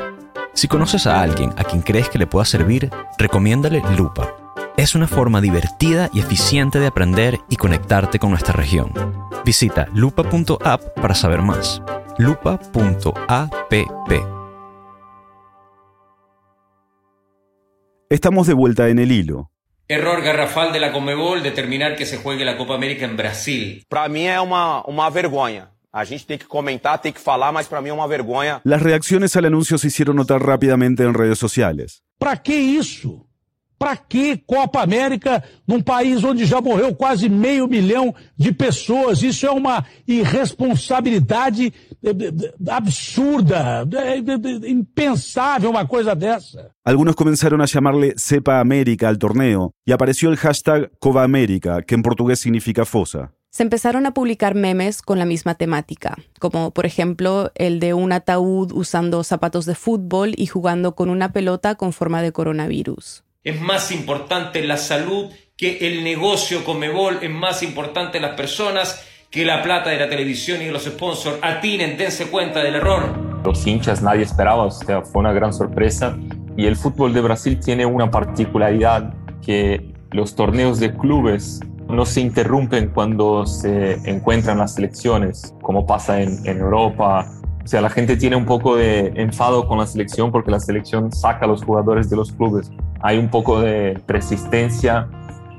Si 0.56 0.70
conoces 0.70 1.06
a 1.06 1.22
alguien 1.22 1.52
a 1.58 1.66
quien 1.66 1.82
crees 1.82 2.08
que 2.08 2.18
le 2.18 2.28
pueda 2.28 2.46
servir, 2.46 2.90
recomiéndale 3.18 3.82
Lupa. 3.98 4.34
Es 4.78 4.96
una 4.96 5.06
forma 5.06 5.42
divertida 5.42 6.10
y 6.14 6.22
eficiente 6.22 6.80
de 6.80 6.88
aprender 6.88 7.40
y 7.50 7.58
conectarte 7.58 8.20
con 8.20 8.30
nuestra 8.30 8.54
región. 8.54 8.94
Visita 9.44 9.88
lupa.app 9.94 10.82
para 11.02 11.14
saber 11.14 11.42
más. 11.42 11.82
lupa.app. 12.18 13.74
Estamos 18.10 18.48
de 18.48 18.54
vuelta 18.54 18.88
en 18.88 19.00
el 19.00 19.12
hilo. 19.12 19.52
Error 19.90 20.22
garrafal 20.22 20.72
de 20.72 20.80
la 20.80 20.94
Comebol 20.94 21.44
determinar 21.44 21.98
que 21.98 22.06
se 22.06 22.18
juegue 22.18 22.46
la 22.46 22.56
Copa 22.56 22.76
América 22.76 23.04
en 23.04 23.18
Brasil. 23.18 23.84
Para 23.90 24.08
mí 24.08 24.26
es 24.26 24.40
una, 24.40 24.84
una 24.86 25.10
vergüenza. 25.10 25.75
A 25.96 26.04
gente 26.04 26.26
tem 26.26 26.38
que 26.38 26.46
comentar, 26.46 27.00
tem 27.00 27.14
que 27.14 27.22
falar, 27.22 27.54
mas 27.54 27.68
para 27.68 27.82
mí 27.82 27.88
es 27.88 27.96
una 27.96 28.06
vergüenza. 28.06 28.60
Las 28.66 28.82
reacciones 28.82 29.34
al 29.38 29.46
anuncio 29.46 29.78
se 29.78 29.88
hicieron 29.88 30.18
notar 30.18 30.46
rápidamente 30.46 31.04
en 31.04 31.14
redes 31.14 31.40
sociales. 31.40 32.04
¿Para 32.20 32.36
qué 32.36 32.54
isso? 32.58 33.26
¿Para 33.78 33.96
qué 33.96 34.44
Copa 34.46 34.82
América 34.82 35.42
num 35.66 35.82
país 35.82 36.22
onde 36.22 36.44
já 36.46 36.60
morreu 36.60 36.94
quase 36.94 37.30
meio 37.30 37.66
milhão 37.68 38.14
de 38.38 38.52
pessoas? 38.52 39.24
Isso 39.24 39.46
é 39.46 39.52
uma 39.52 39.86
irresponsabilidade 40.06 41.74
eh, 42.04 42.10
eh, 42.10 42.72
absurda, 42.72 43.88
eh, 43.94 44.70
impensável 44.70 45.70
uma 45.70 45.88
coisa 45.88 46.14
dessa. 46.14 46.72
Algunos 46.84 47.16
comenzaron 47.16 47.62
a 47.62 47.66
llamarle 47.66 48.16
Cepa 48.18 48.60
América 48.60 49.08
al 49.08 49.18
torneo 49.18 49.72
y 49.86 49.94
apareció 49.94 50.30
el 50.30 50.36
hashtag 50.36 50.92
Copa 51.00 51.24
América, 51.24 51.82
que 51.84 51.96
en 51.96 52.02
portugués 52.02 52.40
significa 52.40 52.84
fosa. 52.84 53.35
Se 53.56 53.64
empezaron 53.64 54.06
a 54.06 54.14
publicar 54.14 54.54
memes 54.54 55.02
con 55.02 55.18
la 55.18 55.24
misma 55.24 55.56
temática, 55.56 56.18
como 56.40 56.72
por 56.72 56.86
ejemplo 56.86 57.54
el 57.56 57.80
de 57.80 57.94
un 57.94 58.12
ataúd 58.12 58.74
usando 58.74 59.24
zapatos 59.24 59.66
de 59.66 59.76
fútbol 59.76 60.34
y 60.36 60.48
jugando 60.48 60.94
con 60.94 61.10
una 61.10 61.32
pelota 61.32 61.76
con 61.76 61.94
forma 61.94 62.22
de 62.22 62.34
coronavirus. 62.34 63.24
Es 63.46 63.62
más 63.62 63.94
importante 63.94 64.62
la 64.62 64.76
salud 64.76 65.32
que 65.56 65.88
el 65.88 66.04
negocio 66.04 66.66
Comebol, 66.66 67.20
es 67.22 67.32
más 67.32 67.64
importante 67.64 68.20
las 68.20 68.36
personas 68.36 69.02
que 69.32 69.46
la 69.46 69.64
plata 69.64 69.90
de 69.90 70.00
la 70.00 70.10
televisión 70.10 70.62
y 70.62 70.66
de 70.66 70.74
los 70.74 70.84
sponsors. 70.84 71.38
Atinen, 71.42 71.96
dense 71.96 72.26
cuenta 72.26 72.62
del 72.62 72.76
error. 72.76 73.18
Los 73.46 73.66
hinchas 73.66 74.02
nadie 74.02 74.24
esperaba, 74.24 74.64
o 74.64 74.72
sea, 74.72 75.02
fue 75.02 75.22
una 75.22 75.32
gran 75.32 75.54
sorpresa. 75.54 76.18
Y 76.58 76.66
el 76.66 76.76
fútbol 76.76 77.14
de 77.14 77.22
Brasil 77.22 77.58
tiene 77.64 77.86
una 77.86 78.12
particularidad 78.12 79.14
que 79.42 79.94
los 80.12 80.36
torneos 80.36 80.82
de 80.82 80.94
clubes 80.94 81.62
no 81.88 82.06
se 82.06 82.22
interrumpen 82.22 82.90
cuando 82.90 83.46
se 83.46 83.94
encuentran 84.10 84.58
las 84.58 84.76
selecciones, 84.76 85.54
como 85.62 85.86
pasa 85.86 86.22
en, 86.22 86.46
en 86.46 86.60
Europa. 86.60 87.28
O 87.64 87.68
sea, 87.68 87.82
la 87.82 87.90
gente 87.90 88.18
tiene 88.18 88.36
un 88.36 88.46
poco 88.46 88.76
de 88.76 89.14
enfado 89.16 89.68
con 89.68 89.78
la 89.78 89.88
selección 89.88 90.32
porque 90.32 90.52
la 90.52 90.60
selección 90.60 91.12
saca 91.12 91.46
a 91.46 91.48
los 91.48 91.64
jugadores 91.64 92.10
de 92.10 92.16
los 92.16 92.32
clubes. 92.32 92.72
Hay 93.02 93.18
un 93.18 93.30
poco 93.30 93.62
de 93.62 94.00
resistencia 94.08 95.08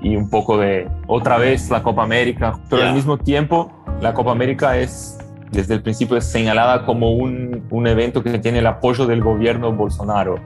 y 0.03 0.17
un 0.17 0.29
poco 0.29 0.59
de 0.59 0.89
otra 1.07 1.39
vez 1.39 1.71
la 1.71 1.83
Copa 1.83 2.03
América, 2.03 2.61
pero 2.69 2.83
al 2.83 2.95
mismo 2.95 3.19
tiempo 3.19 3.73
la 4.01 4.15
Copa 4.15 4.31
América 4.31 4.77
es 4.77 5.19
desde 5.51 5.75
el 5.75 5.83
principio 5.83 6.17
es 6.17 6.25
señalada 6.25 6.85
como 6.85 7.13
un, 7.13 7.65
un 7.71 7.87
evento 7.87 8.23
que 8.23 8.39
tiene 8.39 8.59
el 8.59 8.67
apoyo 8.67 9.07
del 9.07 9.23
gobierno 9.23 9.73
Bolsonaro. 9.73 10.37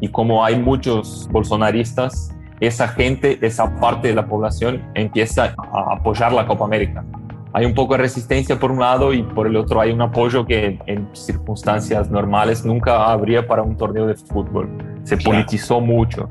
Y 0.00 0.08
como 0.08 0.44
hay 0.44 0.58
muchos 0.58 1.28
bolsonaristas, 1.30 2.35
esa 2.60 2.88
gente, 2.88 3.38
esa 3.42 3.74
parte 3.78 4.08
de 4.08 4.14
la 4.14 4.26
población 4.26 4.82
empieza 4.94 5.54
a 5.72 5.94
apoyar 5.94 6.32
la 6.32 6.46
Copa 6.46 6.64
América 6.64 7.04
hay 7.56 7.64
un 7.64 7.72
poco 7.72 7.94
de 7.94 8.02
resistencia 8.02 8.60
por 8.60 8.70
un 8.70 8.80
lado 8.80 9.14
y 9.14 9.22
por 9.22 9.46
el 9.46 9.56
otro 9.56 9.80
hay 9.80 9.90
un 9.90 10.02
apoyo 10.02 10.44
que 10.44 10.78
en 10.86 11.08
circunstancias 11.14 12.10
normales 12.10 12.66
nunca 12.66 13.10
habría 13.10 13.46
para 13.46 13.62
un 13.62 13.78
torneo 13.78 14.06
de 14.06 14.14
fútbol. 14.14 14.68
Se 15.04 15.16
politizó 15.16 15.80
mucho. 15.80 16.28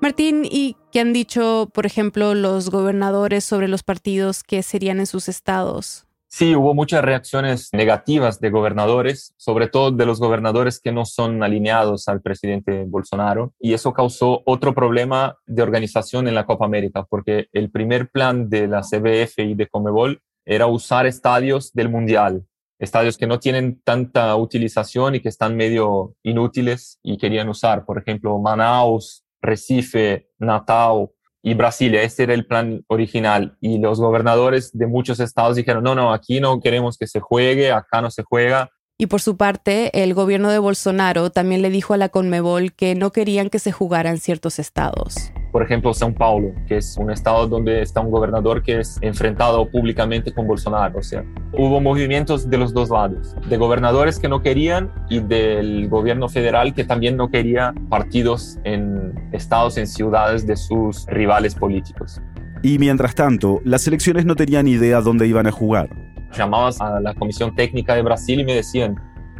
Martín, 0.00 0.44
¿y 0.44 0.76
qué 0.90 0.98
han 0.98 1.12
dicho, 1.12 1.70
por 1.72 1.86
ejemplo, 1.86 2.34
los 2.34 2.68
gobernadores 2.68 3.44
sobre 3.44 3.68
los 3.68 3.84
partidos 3.84 4.42
que 4.42 4.64
serían 4.64 4.98
en 4.98 5.06
sus 5.06 5.28
estados? 5.28 6.04
Sí, 6.36 6.56
hubo 6.56 6.74
muchas 6.74 7.04
reacciones 7.04 7.68
negativas 7.72 8.40
de 8.40 8.50
gobernadores, 8.50 9.32
sobre 9.36 9.68
todo 9.68 9.92
de 9.92 10.04
los 10.04 10.18
gobernadores 10.18 10.80
que 10.80 10.90
no 10.90 11.04
son 11.04 11.44
alineados 11.44 12.08
al 12.08 12.22
presidente 12.22 12.86
Bolsonaro, 12.88 13.54
y 13.60 13.72
eso 13.72 13.92
causó 13.92 14.42
otro 14.44 14.74
problema 14.74 15.38
de 15.46 15.62
organización 15.62 16.26
en 16.26 16.34
la 16.34 16.44
Copa 16.44 16.64
América, 16.64 17.06
porque 17.08 17.46
el 17.52 17.70
primer 17.70 18.10
plan 18.10 18.48
de 18.48 18.66
la 18.66 18.82
CBF 18.82 19.38
y 19.38 19.54
de 19.54 19.68
Comebol 19.68 20.22
era 20.44 20.66
usar 20.66 21.06
estadios 21.06 21.72
del 21.72 21.88
Mundial, 21.88 22.44
estadios 22.80 23.16
que 23.16 23.28
no 23.28 23.38
tienen 23.38 23.80
tanta 23.84 24.34
utilización 24.34 25.14
y 25.14 25.20
que 25.20 25.28
están 25.28 25.54
medio 25.54 26.16
inútiles 26.24 26.98
y 27.04 27.16
querían 27.16 27.48
usar, 27.48 27.84
por 27.84 27.96
ejemplo, 27.96 28.36
Manaus, 28.40 29.24
Recife, 29.40 30.30
Natal, 30.40 31.10
y 31.44 31.52
Brasilia. 31.54 32.02
Este 32.02 32.24
era 32.24 32.34
el 32.34 32.46
plan 32.46 32.82
original. 32.88 33.56
Y 33.60 33.78
los 33.78 34.00
gobernadores 34.00 34.70
de 34.72 34.86
muchos 34.86 35.20
estados 35.20 35.56
dijeron, 35.56 35.84
no, 35.84 35.94
no, 35.94 36.12
aquí 36.12 36.40
no 36.40 36.58
queremos 36.58 36.96
que 36.96 37.06
se 37.06 37.20
juegue, 37.20 37.70
acá 37.70 38.00
no 38.00 38.10
se 38.10 38.24
juega. 38.24 38.70
Y 38.96 39.06
por 39.06 39.20
su 39.20 39.36
parte, 39.36 40.02
el 40.02 40.14
gobierno 40.14 40.50
de 40.50 40.58
Bolsonaro 40.58 41.30
también 41.30 41.62
le 41.62 41.70
dijo 41.70 41.94
a 41.94 41.98
la 41.98 42.08
Conmebol 42.08 42.72
que 42.72 42.94
no 42.94 43.12
querían 43.12 43.50
que 43.50 43.58
se 43.58 43.72
jugara 43.72 44.10
en 44.10 44.18
ciertos 44.18 44.58
estados. 44.58 45.32
Por 45.54 45.62
ejemplo, 45.62 45.92
São 45.92 46.12
Paulo, 46.12 46.52
que 46.66 46.78
es 46.78 46.96
un 46.96 47.12
estado 47.12 47.46
donde 47.46 47.80
está 47.80 48.00
un 48.00 48.10
gobernador 48.10 48.60
que 48.60 48.80
es 48.80 48.98
enfrentado 49.02 49.70
públicamente 49.70 50.34
con 50.34 50.48
Bolsonaro. 50.48 50.98
O 50.98 51.02
sea, 51.04 51.24
hubo 51.52 51.80
movimientos 51.80 52.50
de 52.50 52.58
los 52.58 52.74
dos 52.74 52.90
lados, 52.90 53.36
de 53.48 53.56
gobernadores 53.56 54.18
que 54.18 54.26
no 54.26 54.42
querían 54.42 54.90
y 55.08 55.20
del 55.20 55.88
gobierno 55.88 56.28
federal 56.28 56.74
que 56.74 56.82
también 56.82 57.16
no 57.16 57.30
quería 57.30 57.72
partidos 57.88 58.58
en 58.64 59.14
estados, 59.30 59.78
en 59.78 59.86
ciudades 59.86 60.44
de 60.44 60.56
sus 60.56 61.06
rivales 61.06 61.54
políticos. 61.54 62.20
Y 62.64 62.80
mientras 62.80 63.14
tanto, 63.14 63.60
las 63.62 63.86
elecciones 63.86 64.26
no 64.26 64.34
tenían 64.34 64.66
idea 64.66 65.00
dónde 65.02 65.28
iban 65.28 65.46
a 65.46 65.52
jugar 65.52 65.88
llamabas 66.36 66.80
a 66.80 66.98
la 66.98 67.14
Comisión 67.14 67.54
Técnica 67.54 67.94
de 67.94 68.02
Brasil 68.02 68.40
y 68.40 68.44
me 68.44 68.54
decían, 68.56 68.96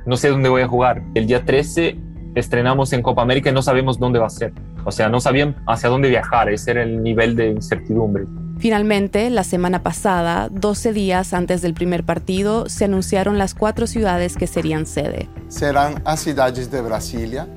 no 0.06 0.16
sé 0.16 0.28
dónde 0.28 0.48
voy 0.48 0.62
a 0.62 0.68
jugar. 0.68 1.02
El 1.16 1.26
día 1.26 1.44
13 1.44 1.98
estrenamos 2.36 2.92
en 2.92 3.02
Copa 3.02 3.22
América 3.22 3.50
y 3.50 3.52
no 3.52 3.62
sabemos 3.62 3.98
dónde 3.98 4.20
va 4.20 4.26
a 4.26 4.30
ser. 4.30 4.52
O 4.84 4.92
sea, 4.92 5.08
no 5.08 5.20
sabían 5.20 5.56
hacia 5.66 5.88
dónde 5.88 6.08
viajar, 6.08 6.48
ese 6.48 6.72
era 6.72 6.82
el 6.82 7.02
nivel 7.02 7.36
de 7.36 7.48
incertidumbre. 7.50 8.24
Finalmente, 8.58 9.30
la 9.30 9.44
semana 9.44 9.82
pasada, 9.82 10.48
12 10.50 10.92
días 10.92 11.34
antes 11.34 11.60
del 11.60 11.74
primer 11.74 12.04
partido, 12.04 12.68
se 12.68 12.84
anunciaron 12.84 13.36
las 13.38 13.54
cuatro 13.54 13.86
ciudades 13.86 14.36
que 14.36 14.46
serían 14.46 14.86
sede. 14.86 15.28
Serán 15.48 16.02
las 16.04 16.20
ciudades 16.20 16.70
de 16.70 16.80
Brasilia, 16.80 17.48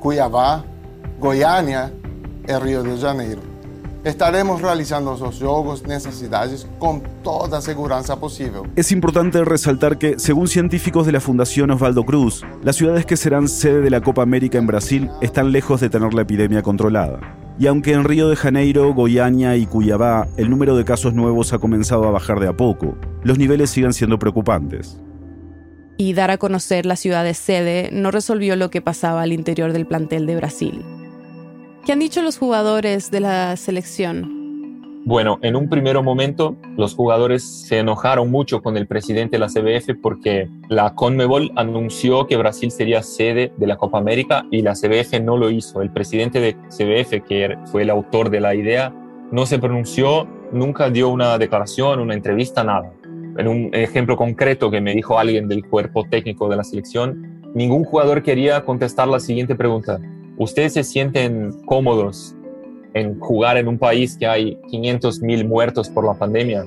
Cuiabá, 0.00 0.64
Goiânia 1.20 1.92
y 2.48 2.52
Río 2.54 2.82
de 2.82 2.98
Janeiro. 3.00 3.51
Estaremos 4.04 4.60
realizando 4.60 5.16
los 5.16 5.38
juegos 5.38 5.86
necesidades 5.86 6.66
con 6.80 7.02
toda 7.22 7.60
seguridad 7.60 8.18
posible. 8.18 8.62
Es 8.74 8.90
importante 8.90 9.44
resaltar 9.44 9.96
que, 9.96 10.18
según 10.18 10.48
científicos 10.48 11.06
de 11.06 11.12
la 11.12 11.20
Fundación 11.20 11.70
Osvaldo 11.70 12.04
Cruz, 12.04 12.44
las 12.64 12.74
ciudades 12.74 13.06
que 13.06 13.16
serán 13.16 13.46
sede 13.46 13.80
de 13.80 13.90
la 13.90 14.00
Copa 14.00 14.22
América 14.22 14.58
en 14.58 14.66
Brasil 14.66 15.08
están 15.20 15.52
lejos 15.52 15.80
de 15.80 15.88
tener 15.88 16.14
la 16.14 16.22
epidemia 16.22 16.62
controlada. 16.62 17.20
Y 17.60 17.68
aunque 17.68 17.92
en 17.92 18.02
Río 18.02 18.28
de 18.28 18.34
Janeiro, 18.34 18.92
Goiânia 18.92 19.56
y 19.56 19.66
Cuiabá 19.66 20.26
el 20.36 20.50
número 20.50 20.76
de 20.76 20.84
casos 20.84 21.14
nuevos 21.14 21.52
ha 21.52 21.60
comenzado 21.60 22.08
a 22.08 22.10
bajar 22.10 22.40
de 22.40 22.48
a 22.48 22.56
poco, 22.56 22.96
los 23.22 23.38
niveles 23.38 23.70
siguen 23.70 23.92
siendo 23.92 24.18
preocupantes. 24.18 25.00
Y 25.96 26.14
dar 26.14 26.32
a 26.32 26.38
conocer 26.38 26.86
las 26.86 26.98
ciudades 26.98 27.38
sede 27.38 27.90
no 27.92 28.10
resolvió 28.10 28.56
lo 28.56 28.68
que 28.68 28.82
pasaba 28.82 29.22
al 29.22 29.32
interior 29.32 29.72
del 29.72 29.86
plantel 29.86 30.26
de 30.26 30.34
Brasil. 30.34 30.84
¿Qué 31.84 31.90
han 31.90 31.98
dicho 31.98 32.22
los 32.22 32.38
jugadores 32.38 33.10
de 33.10 33.18
la 33.18 33.56
selección? 33.56 35.02
Bueno, 35.04 35.40
en 35.42 35.56
un 35.56 35.68
primer 35.68 36.00
momento 36.00 36.56
los 36.76 36.94
jugadores 36.94 37.42
se 37.42 37.80
enojaron 37.80 38.30
mucho 38.30 38.62
con 38.62 38.76
el 38.76 38.86
presidente 38.86 39.36
de 39.36 39.40
la 39.40 39.48
CBF 39.48 40.00
porque 40.00 40.48
la 40.68 40.94
CONMEBOL 40.94 41.50
anunció 41.56 42.28
que 42.28 42.36
Brasil 42.36 42.70
sería 42.70 43.02
sede 43.02 43.52
de 43.56 43.66
la 43.66 43.76
Copa 43.76 43.98
América 43.98 44.46
y 44.52 44.62
la 44.62 44.74
CBF 44.74 45.20
no 45.22 45.36
lo 45.36 45.50
hizo. 45.50 45.82
El 45.82 45.90
presidente 45.90 46.38
de 46.38 46.54
CBF, 46.68 47.26
que 47.26 47.58
fue 47.72 47.82
el 47.82 47.90
autor 47.90 48.30
de 48.30 48.38
la 48.38 48.54
idea, 48.54 48.94
no 49.32 49.44
se 49.44 49.58
pronunció, 49.58 50.28
nunca 50.52 50.88
dio 50.88 51.08
una 51.08 51.36
declaración, 51.36 51.98
una 51.98 52.14
entrevista, 52.14 52.62
nada. 52.62 52.92
En 53.38 53.48
un 53.48 53.70
ejemplo 53.72 54.16
concreto 54.16 54.70
que 54.70 54.80
me 54.80 54.94
dijo 54.94 55.18
alguien 55.18 55.48
del 55.48 55.66
cuerpo 55.66 56.04
técnico 56.08 56.48
de 56.48 56.56
la 56.58 56.62
selección, 56.62 57.42
ningún 57.56 57.82
jugador 57.82 58.22
quería 58.22 58.64
contestar 58.64 59.08
la 59.08 59.18
siguiente 59.18 59.56
pregunta. 59.56 59.98
¿Ustedes 60.42 60.72
se 60.72 60.82
sienten 60.82 61.52
cómodos 61.66 62.34
en 62.94 63.20
jugar 63.20 63.58
en 63.58 63.68
un 63.68 63.78
país 63.78 64.16
que 64.18 64.26
hay 64.26 64.58
500 64.70 65.20
mil 65.20 65.46
muertos 65.46 65.88
por 65.88 66.04
la 66.04 66.14
pandemia 66.14 66.66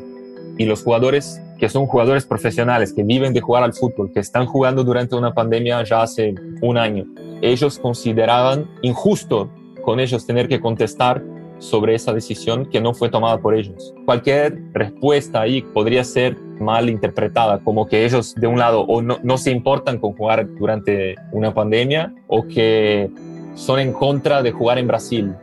y 0.57 0.63
los 0.63 0.81
jugadores 0.81 1.41
que 1.59 1.67
son 1.67 1.85
jugadores 1.85 2.25
profesionales, 2.25 2.93
que 2.93 3.03
viven 3.03 3.33
de 3.33 3.41
jugar 3.41 3.63
al 3.63 3.73
fútbol, 3.73 4.13
que 4.13 4.21
están 4.21 4.45
jugando 4.45 4.85
durante 4.85 5.17
una 5.17 5.33
pandemia 5.33 5.83
ya 5.83 6.03
hace 6.03 6.35
un 6.61 6.77
año, 6.77 7.05
ellos 7.41 7.77
consideraban 7.77 8.65
injusto 8.81 9.49
con 9.83 9.99
ellos 9.99 10.25
tener 10.25 10.47
que 10.47 10.61
contestar 10.61 11.21
sobre 11.59 11.95
esa 11.95 12.13
decisión 12.13 12.67
que 12.67 12.79
no 12.79 12.93
fue 12.93 13.09
tomada 13.09 13.39
por 13.39 13.55
ellos. 13.55 13.93
Cualquier 14.05 14.57
respuesta 14.71 15.41
ahí 15.41 15.61
podría 15.61 16.05
ser 16.05 16.37
mal 16.61 16.89
interpretada, 16.89 17.59
como 17.59 17.87
que 17.87 18.05
ellos 18.05 18.35
de 18.35 18.47
un 18.47 18.57
lado 18.57 18.83
o 18.83 19.01
no, 19.01 19.19
no 19.21 19.37
se 19.37 19.51
importan 19.51 19.99
con 19.99 20.13
jugar 20.13 20.47
durante 20.55 21.15
una 21.33 21.53
pandemia 21.53 22.13
o 22.27 22.47
que 22.47 23.09
son 23.55 23.79
en 23.79 23.93
contra 23.93 24.43
de 24.43 24.51
jugar 24.51 24.77
en 24.77 24.87
Brasil. 24.87 25.33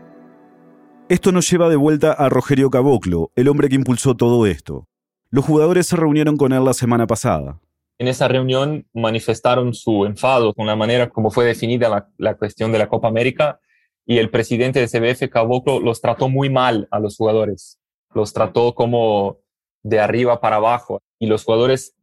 Esto 1.09 1.33
nos 1.33 1.50
lleva 1.50 1.69
de 1.69 1.76
vuelta 1.76 2.12
a 2.12 2.28
Rogerio 2.28 2.71
Caboclo, 2.71 3.33
el 3.35 3.49
hombre 3.49 3.69
que 3.69 3.75
impulsó 3.75 4.14
todo 4.14 4.47
esto. 4.47 4.87
Los 5.31 5.45
jugadores 5.45 5.87
se 5.87 5.97
reunieron 5.97 6.37
con 6.37 6.52
él 6.52 6.64
la 6.64 6.75
semana 6.75 7.07
pasada. 7.07 7.59
En 7.99 8.09
esa 8.09 8.28
reunión 8.28 8.87
manifestaron 8.92 9.75
su 9.75 10.04
enfado 10.04 10.54
con 10.54 10.66
la 10.66 10.76
manera 10.76 11.09
como 11.09 11.31
fue 11.31 11.45
definida 11.45 12.09
la, 12.19 12.35
cuestión 12.35 12.71
de 12.73 12.78
la 12.78 12.88
Copa 12.88 13.09
América 13.09 13.61
y 14.04 14.19
el 14.19 14.31
presidente 14.31 14.81
de 14.81 14.88
CBF, 14.88 15.31
Caboclo, 15.31 15.81
los 15.81 16.00
trató 16.00 16.28
muy 16.28 16.50
mal 16.50 16.88
a 16.90 16.99
los 16.99 17.16
jugadores. 17.16 17.78
Los 18.14 18.33
trató 18.33 18.75
como 18.75 19.38
de 19.83 20.00
arriba 20.00 20.40
para 20.40 20.57
abajo. 20.57 21.00
Y 21.19 21.26
los 21.26 21.45
jugadores 21.45 21.95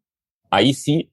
ahí 0.49 0.73
sí 0.73 1.11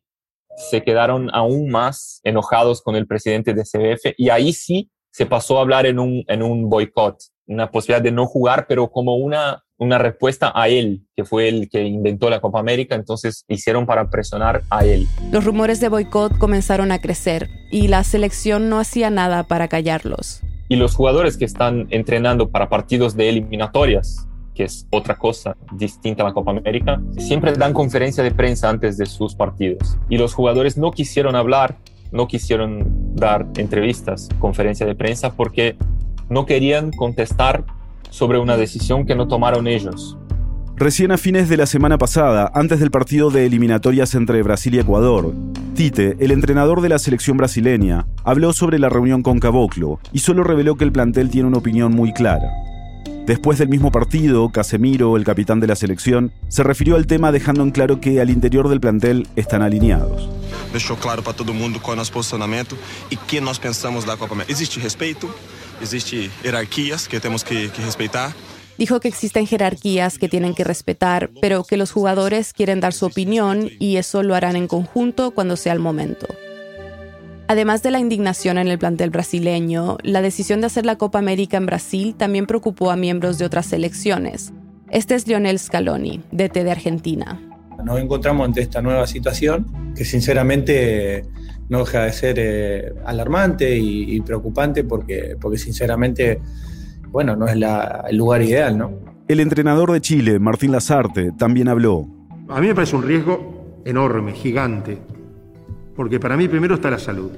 se 0.57 0.83
quedaron 0.83 1.31
aún 1.33 1.69
más 1.71 2.21
enojados 2.25 2.83
con 2.83 2.97
el 2.97 3.07
presidente 3.07 3.55
de 3.55 3.63
CBF 3.63 4.15
y 4.17 4.31
ahí 4.31 4.53
sí 4.53 4.91
se 5.11 5.27
pasó 5.27 5.59
a 5.59 5.63
hablar 5.63 5.87
en 5.87 5.99
un, 5.99 6.25
en 6.29 6.43
un 6.43 6.69
boicot, 6.69 7.17
una 7.47 7.71
posibilidad 7.71 8.03
de 8.03 8.13
no 8.13 8.27
jugar, 8.27 8.67
pero 8.69 8.91
como 8.91 9.17
una, 9.17 9.65
una 9.79 9.97
respuesta 9.99 10.53
a 10.55 10.69
él, 10.69 11.07
que 11.15 11.25
fue 11.25 11.49
el 11.49 11.69
que 11.71 11.85
inventó 11.85 12.29
la 12.29 12.41
Copa 12.41 12.61
América, 12.61 12.95
entonces 12.95 13.45
hicieron 13.49 13.87
para 13.87 14.11
presionar 14.11 14.63
a 14.69 14.85
él. 14.85 15.07
Los 15.31 15.45
rumores 15.45 15.81
de 15.81 15.89
boicot 15.89 16.37
comenzaron 16.37 16.93
a 16.93 16.99
crecer 16.99 17.49
y 17.71 17.89
la 17.89 18.05
selección 18.05 18.69
no 18.69 18.79
hacía 18.79 19.09
nada 19.09 19.45
para 19.45 19.69
callarlos. 19.69 20.43
Y 20.69 20.77
los 20.77 20.95
jugadores 20.95 21.37
que 21.37 21.45
están 21.45 21.87
entrenando 21.91 22.51
para 22.51 22.69
partidos 22.69 23.17
de 23.17 23.29
eliminatorias, 23.29 24.29
que 24.57 24.65
es 24.65 24.87
otra 24.91 25.17
cosa 25.17 25.57
distinta 25.73 26.23
a 26.23 26.27
la 26.27 26.33
Copa 26.33 26.51
América, 26.51 27.01
siempre 27.19 27.53
dan 27.53 27.75
conferencia 27.75 28.25
de 28.25 28.33
prensa 28.33 28.71
antes 28.71 28.97
de 28.97 29.07
sus 29.07 29.35
partidos. 29.35 29.99
Y 30.09 30.17
los 30.17 30.35
jugadores 30.35 30.79
no 30.79 30.91
quisieron 30.91 31.37
hablar, 31.37 31.77
no 32.11 32.27
quisieron 32.27 33.15
dar 33.15 33.47
entrevistas, 33.57 34.29
conferencia 34.39 34.87
de 34.87 34.95
prensa, 34.95 35.35
porque 35.35 35.77
no 36.31 36.47
querían 36.47 36.91
contestar 36.91 37.65
sobre 38.11 38.39
una 38.39 38.57
decisión 38.57 39.05
que 39.05 39.15
no 39.15 39.29
tomaron 39.29 39.67
ellos. 39.67 40.17
Recién 40.79 41.13
a 41.13 41.19
fines 41.19 41.49
de 41.49 41.57
la 41.57 41.67
semana 41.67 41.97
pasada, 41.99 42.51
antes 42.55 42.81
del 42.81 42.91
partido 42.91 43.31
de 43.31 43.47
eliminatorias 43.47 44.15
entre 44.15 44.43
Brasil 44.43 44.75
y 44.75 44.79
Ecuador, 44.79 45.33
Tite, 45.75 46.17
el 46.21 46.31
entrenador 46.31 46.81
de 46.81 46.89
la 46.89 46.99
selección 46.99 47.37
brasileña, 47.37 48.07
habló 48.25 48.53
sobre 48.53 48.79
la 48.79 48.89
reunión 48.89 49.23
con 49.23 49.39
Caboclo 49.39 50.01
y 50.13 50.21
solo 50.21 50.45
reveló 50.45 50.77
que 50.77 50.85
el 50.85 50.93
plantel 50.93 51.31
tiene 51.31 51.49
una 51.49 51.59
opinión 51.59 51.93
muy 51.95 52.13
clara. 52.13 52.49
Después 53.27 53.59
del 53.59 53.69
mismo 53.69 53.91
partido, 53.91 54.49
Casemiro, 54.51 55.17
el 55.17 55.25
capitán 55.25 55.59
de 55.59 55.67
la 55.67 55.75
selección, 55.75 56.31
se 56.47 56.63
refirió 56.63 56.95
al 56.95 57.09
tema 57.09 57.33
dejando 57.33 57.65
en 57.65 57.73
claro 57.73 58.01
que 58.01 58.21
al 58.21 58.31
interior 58.31 58.69
del 58.69 58.79
plantel 58.79 59.27
están 59.35 59.63
alineados. 59.63 60.29
Deixou 60.73 60.97
claro 60.97 61.25
para 61.25 61.37
todo 61.37 61.53
mundo 61.53 61.81
qual 61.81 61.95
é 61.95 61.97
o 61.97 61.99
nosso 61.99 62.13
posicionamento 62.13 62.79
e 63.11 63.17
que 63.17 63.41
nós 63.41 63.59
pensamos 63.59 64.05
da 64.05 64.17
Copa 64.17 64.35
América. 64.35 64.53
Existe 64.53 64.79
respeito, 64.79 65.29
existe 65.83 66.31
hierarquias 66.45 67.09
que 67.09 67.19
temos 67.19 67.43
que, 67.43 67.69
que 67.75 67.83
respeitar. 67.83 68.33
Dijo 68.79 69.01
que 69.01 69.09
existen 69.09 69.47
jerarquías 69.49 70.19
que 70.19 70.29
tienen 70.29 70.55
que 70.55 70.63
respetar, 70.63 71.31
pero 71.41 71.65
que 71.65 71.77
los 71.77 71.91
jugadores 71.91 72.53
quieren 72.53 72.79
dar 72.79 72.93
su 72.93 73.07
opinión 73.07 73.71
y 73.81 73.97
eso 73.97 74.23
lo 74.23 74.37
harán 74.37 74.55
en 74.55 74.69
conjunto 74.69 75.33
cuando 75.33 75.57
sea 75.57 75.73
el 75.73 75.81
momento. 75.81 76.29
Además 77.49 77.83
de 77.85 77.93
la 77.93 78.01
indignación 78.01 78.59
en 78.59 78.67
el 78.67 78.79
plantel 78.79 79.11
brasileño, 79.11 79.99
la 80.03 80.21
decisión 80.21 80.61
de 80.61 80.67
hacer 80.67 80.85
la 80.85 80.97
Copa 80.97 81.21
América 81.21 81.57
en 81.57 81.67
Brasil 81.67 82.17
también 82.17 82.47
preocupó 82.47 82.91
a 82.91 82.97
miembros 82.97 83.39
de 83.39 83.45
otras 83.45 83.67
selecciones. 83.67 84.53
Este 84.91 85.15
es 85.15 85.29
Lionel 85.29 85.61
Scaloni, 85.61 86.23
DT 86.33 86.65
de 86.65 86.71
Argentina. 86.73 87.41
Nos 87.85 88.01
encontramos 88.01 88.47
ante 88.47 88.63
esta 88.63 88.83
nueva 88.83 89.07
situación 89.07 89.93
que 89.95 90.05
sinceramente 90.05 91.23
no 91.69 91.81
deja 91.81 92.03
de 92.03 92.13
ser 92.13 92.37
eh, 92.39 92.93
alarmante 93.05 93.77
y, 93.77 94.17
y, 94.17 94.21
preocupante 94.23 94.83
porque, 94.83 95.37
porque 95.41 95.59
sinceramente, 95.59 96.41
bueno, 97.11 97.37
no 97.37 97.47
es 97.47 97.57
la, 97.57 98.05
el 98.09 98.17
lugar 98.17 98.43
ideal, 98.43 98.77
¿no? 98.77 98.93
El 99.29 99.39
entrenador 99.39 99.93
de 99.93 100.01
Chile, 100.01 100.41
Martín 100.41 100.73
Lazarte, 100.73 101.33
también 101.33 101.69
habló. 101.69 102.09
A 102.49 102.61
mí 102.61 102.69
me 102.69 102.75
parece 102.75 102.97
un 102.97 103.03
riesgo 103.03 103.83
enorme, 103.85 104.33
gigante, 104.33 104.99
porque 105.97 106.21
para 106.21 106.37
mí 106.37 106.47
primero 106.49 106.75
está 106.75 106.91
la 106.91 106.99
salud, 106.99 107.31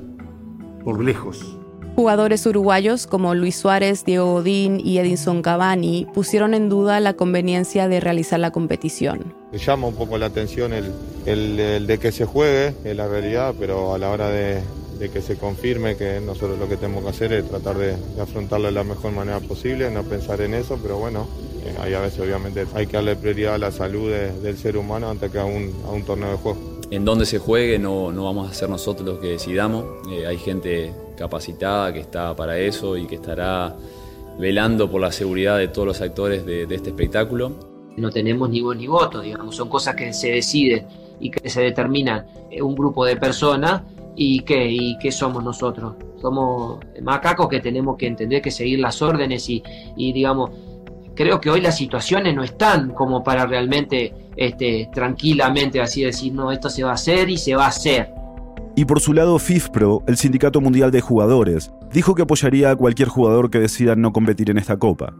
por 0.85 1.03
lejos. 1.03 1.57
Jugadores 1.99 2.47
uruguayos 2.47 3.09
como 3.09 3.35
Luis 3.35 3.57
Suárez, 3.57 4.05
Diego 4.05 4.35
Godín 4.35 4.79
y 4.79 4.99
Edinson 4.99 5.43
Cavani 5.43 6.07
pusieron 6.15 6.55
en 6.55 6.69
duda 6.69 7.00
la 7.00 7.15
conveniencia 7.15 7.88
de 7.88 7.99
realizar 7.99 8.38
la 8.38 8.53
competición. 8.53 9.35
Llama 9.53 9.88
un 9.88 9.97
poco 9.97 10.16
la 10.16 10.27
atención 10.27 10.73
el, 10.73 10.92
el, 11.27 11.59
el 11.59 11.87
de 11.88 11.99
que 11.99 12.12
se 12.12 12.25
juegue, 12.25 12.75
es 12.85 12.97
la 12.97 13.09
realidad, 13.09 13.53
pero 13.59 13.94
a 13.94 13.99
la 13.99 14.11
hora 14.11 14.29
de, 14.29 14.62
de, 15.01 15.11
que 15.11 15.21
se 15.23 15.37
confirme 15.37 15.97
que 15.97 16.21
nosotros 16.21 16.57
lo 16.57 16.68
que 16.68 16.77
tenemos 16.77 17.03
que 17.03 17.11
hacer 17.11 17.33
es 17.33 17.49
tratar 17.49 17.77
de, 17.77 17.97
de 17.97 18.23
afrontarlo 18.23 18.66
de 18.66 18.75
la 18.75 18.85
mejor 18.85 19.11
manera 19.11 19.40
posible, 19.40 19.90
no 19.90 20.05
pensar 20.05 20.40
en 20.40 20.55
eso, 20.55 20.79
pero 20.81 20.99
bueno, 20.99 21.27
eh, 21.64 21.75
hay 21.81 21.94
a 21.94 22.01
veces 22.01 22.21
obviamente 22.21 22.64
hay 22.75 22.87
que 22.87 22.92
darle 22.92 23.16
prioridad 23.16 23.55
a 23.55 23.59
la 23.59 23.73
salud 23.73 24.09
de, 24.09 24.31
del 24.40 24.57
ser 24.57 24.77
humano 24.77 25.11
antes 25.11 25.33
que 25.33 25.40
a 25.40 25.44
un, 25.44 25.73
a 25.85 25.90
un 25.90 26.05
torneo 26.05 26.31
de 26.31 26.37
juego 26.37 26.78
en 26.90 27.05
dónde 27.05 27.27
se 27.27 27.38
juegue 27.38 27.79
no, 27.79 28.12
no 28.12 28.24
vamos 28.24 28.51
a 28.51 28.55
ser 28.55 28.68
nosotros 28.68 29.07
los 29.07 29.18
que 29.18 29.29
decidamos. 29.29 29.85
Eh, 30.11 30.27
hay 30.27 30.38
gente 30.38 30.92
capacitada 31.16 31.92
que 31.92 32.01
está 32.01 32.35
para 32.35 32.59
eso 32.59 32.96
y 32.96 33.07
que 33.07 33.16
estará 33.16 33.77
velando 34.38 34.90
por 34.90 35.01
la 35.01 35.12
seguridad 35.12 35.59
de 35.59 35.68
todos 35.68 35.87
los 35.87 36.01
actores 36.01 36.46
de, 36.46 36.62
este 36.62 36.90
espectáculo. 36.90 37.53
No 37.96 38.11
tenemos 38.11 38.48
ni 38.48 38.61
voz 38.61 38.77
ni 38.77 38.87
voto, 38.87 39.20
digamos, 39.20 39.57
son 39.57 39.68
cosas 39.68 39.96
que 39.96 40.12
se 40.12 40.31
deciden 40.31 40.87
y 41.18 41.31
que 41.31 41.51
se 41.51 41.61
determinan 41.61 42.27
un 42.62 42.77
grupo 42.77 43.05
de 43.05 43.16
personas 43.16 43.83
y 44.14 44.40
que, 44.40 44.70
y 44.70 44.96
que 44.98 45.11
somos 45.11 45.42
nosotros. 45.42 45.94
Somos 46.20 46.79
macacos 47.03 47.48
que 47.48 47.61
tenemos 47.61 47.96
que 47.96 48.07
entender 48.07 48.40
que 48.40 48.53
seguir 48.53 48.79
las 48.79 49.03
órdenes 49.03 49.48
y, 49.48 49.62
y 49.96 50.12
digamos, 50.12 50.51
creo 51.18 51.40
que 51.40 51.50
hoy 51.50 51.61
las 51.61 51.76
situaciones 51.76 52.33
no 52.37 52.44
están 52.44 52.90
como 52.90 53.24
para 53.24 53.44
realmente 53.44 54.14
este, 54.37 54.88
tranquilamente 54.94 55.81
así 55.81 56.04
decir, 56.04 56.33
no, 56.33 56.52
esto 56.52 56.70
se 56.70 56.85
va 56.85 56.92
a 56.92 56.94
hacer 56.94 57.28
y 57.28 57.37
se 57.37 57.57
va 57.57 57.64
a 57.64 57.70
hacer. 57.70 58.12
Y 58.76 58.85
por 58.85 59.00
su 59.00 59.12
lado, 59.12 59.37
FIFPRO, 59.40 60.04
el 60.07 60.16
Sindicato 60.16 60.61
Mundial 60.61 60.92
de 60.92 61.00
Jugadores, 61.00 61.72
dijo 61.92 62.14
que 62.14 62.22
apoyaría 62.22 62.70
a 62.70 62.76
cualquier 62.76 63.09
jugador 63.09 63.50
que 63.50 63.59
decida 63.59 63.96
no 63.96 64.12
competir 64.12 64.48
en 64.48 64.59
esta 64.59 64.78
copa. 64.78 65.16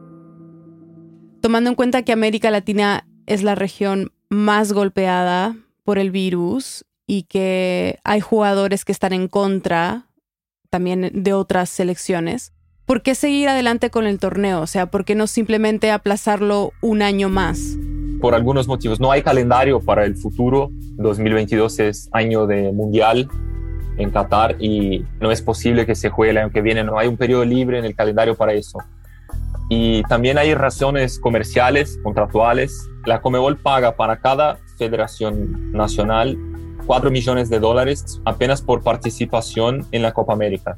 Tomando 1.40 1.68
en 1.68 1.74
cuenta 1.74 2.02
que 2.02 2.12
América 2.12 2.52
Latina 2.52 3.08
es 3.26 3.42
la 3.42 3.56
región 3.56 4.12
más 4.28 4.72
golpeada 4.72 5.56
por 5.82 5.98
el 5.98 6.12
virus 6.12 6.84
y 7.08 7.24
que 7.24 7.98
hay 8.04 8.20
jugadores 8.20 8.84
que 8.84 8.92
están 8.92 9.12
en 9.12 9.26
contra 9.26 10.06
también 10.70 11.11
de 11.12 11.32
otras 11.32 11.70
selecciones, 11.70 12.52
¿por 12.88 13.03
qué 13.03 13.14
seguir 13.14 13.51
adelante 13.51 13.90
con 13.90 14.07
el 14.07 14.18
torneo? 14.18 14.62
O 14.62 14.66
sea, 14.66 14.87
¿por 14.87 15.05
qué 15.05 15.14
no 15.14 15.27
simplemente 15.27 15.90
aplazarlo 15.90 16.72
un 16.81 17.03
año 17.03 17.29
más? 17.29 17.77
Por 18.18 18.35
algunos 18.35 18.66
motivos. 18.66 18.98
No 18.98 19.12
hay 19.12 19.22
calendario 19.22 19.79
para 19.79 20.07
el 20.07 20.16
futuro. 20.16 20.70
2022 20.96 21.79
es 21.81 22.09
año 22.12 22.46
de 22.46 22.72
mundial 22.72 23.29
en 23.98 24.11
Qatar 24.11 24.57
y 24.59 25.05
no 25.20 25.31
es 25.31 25.42
posible 25.42 25.85
que 25.85 25.94
se 25.94 26.09
juegue 26.09 26.31
el 26.31 26.38
año 26.38 26.51
que 26.51 26.62
viene. 26.62 26.83
No 26.83 26.98
hay 26.98 27.09
un 27.09 27.18
periodo 27.18 27.44
libre 27.44 27.79
en 27.79 27.85
el 27.85 27.94
calendario 27.94 28.35
para 28.35 28.55
eso. 28.55 28.79
Y 29.68 30.03
también 30.05 30.38
hay 30.38 30.55
razones 30.55 31.20
comerciales, 31.20 31.98
contractuales. 32.03 32.88
La 33.05 33.20
Comebol 33.20 33.59
paga 33.59 33.96
para 33.96 34.16
cada 34.16 34.57
federación 34.79 35.72
nacional 35.72 36.38
4 36.87 37.11
millones 37.11 37.51
de 37.51 37.61
dólares 37.61 38.22
apenas 38.24 38.62
por 38.62 38.83
participación 38.83 39.87
en 39.92 40.01
la 40.01 40.12
Copa 40.12 40.33
América. 40.33 40.74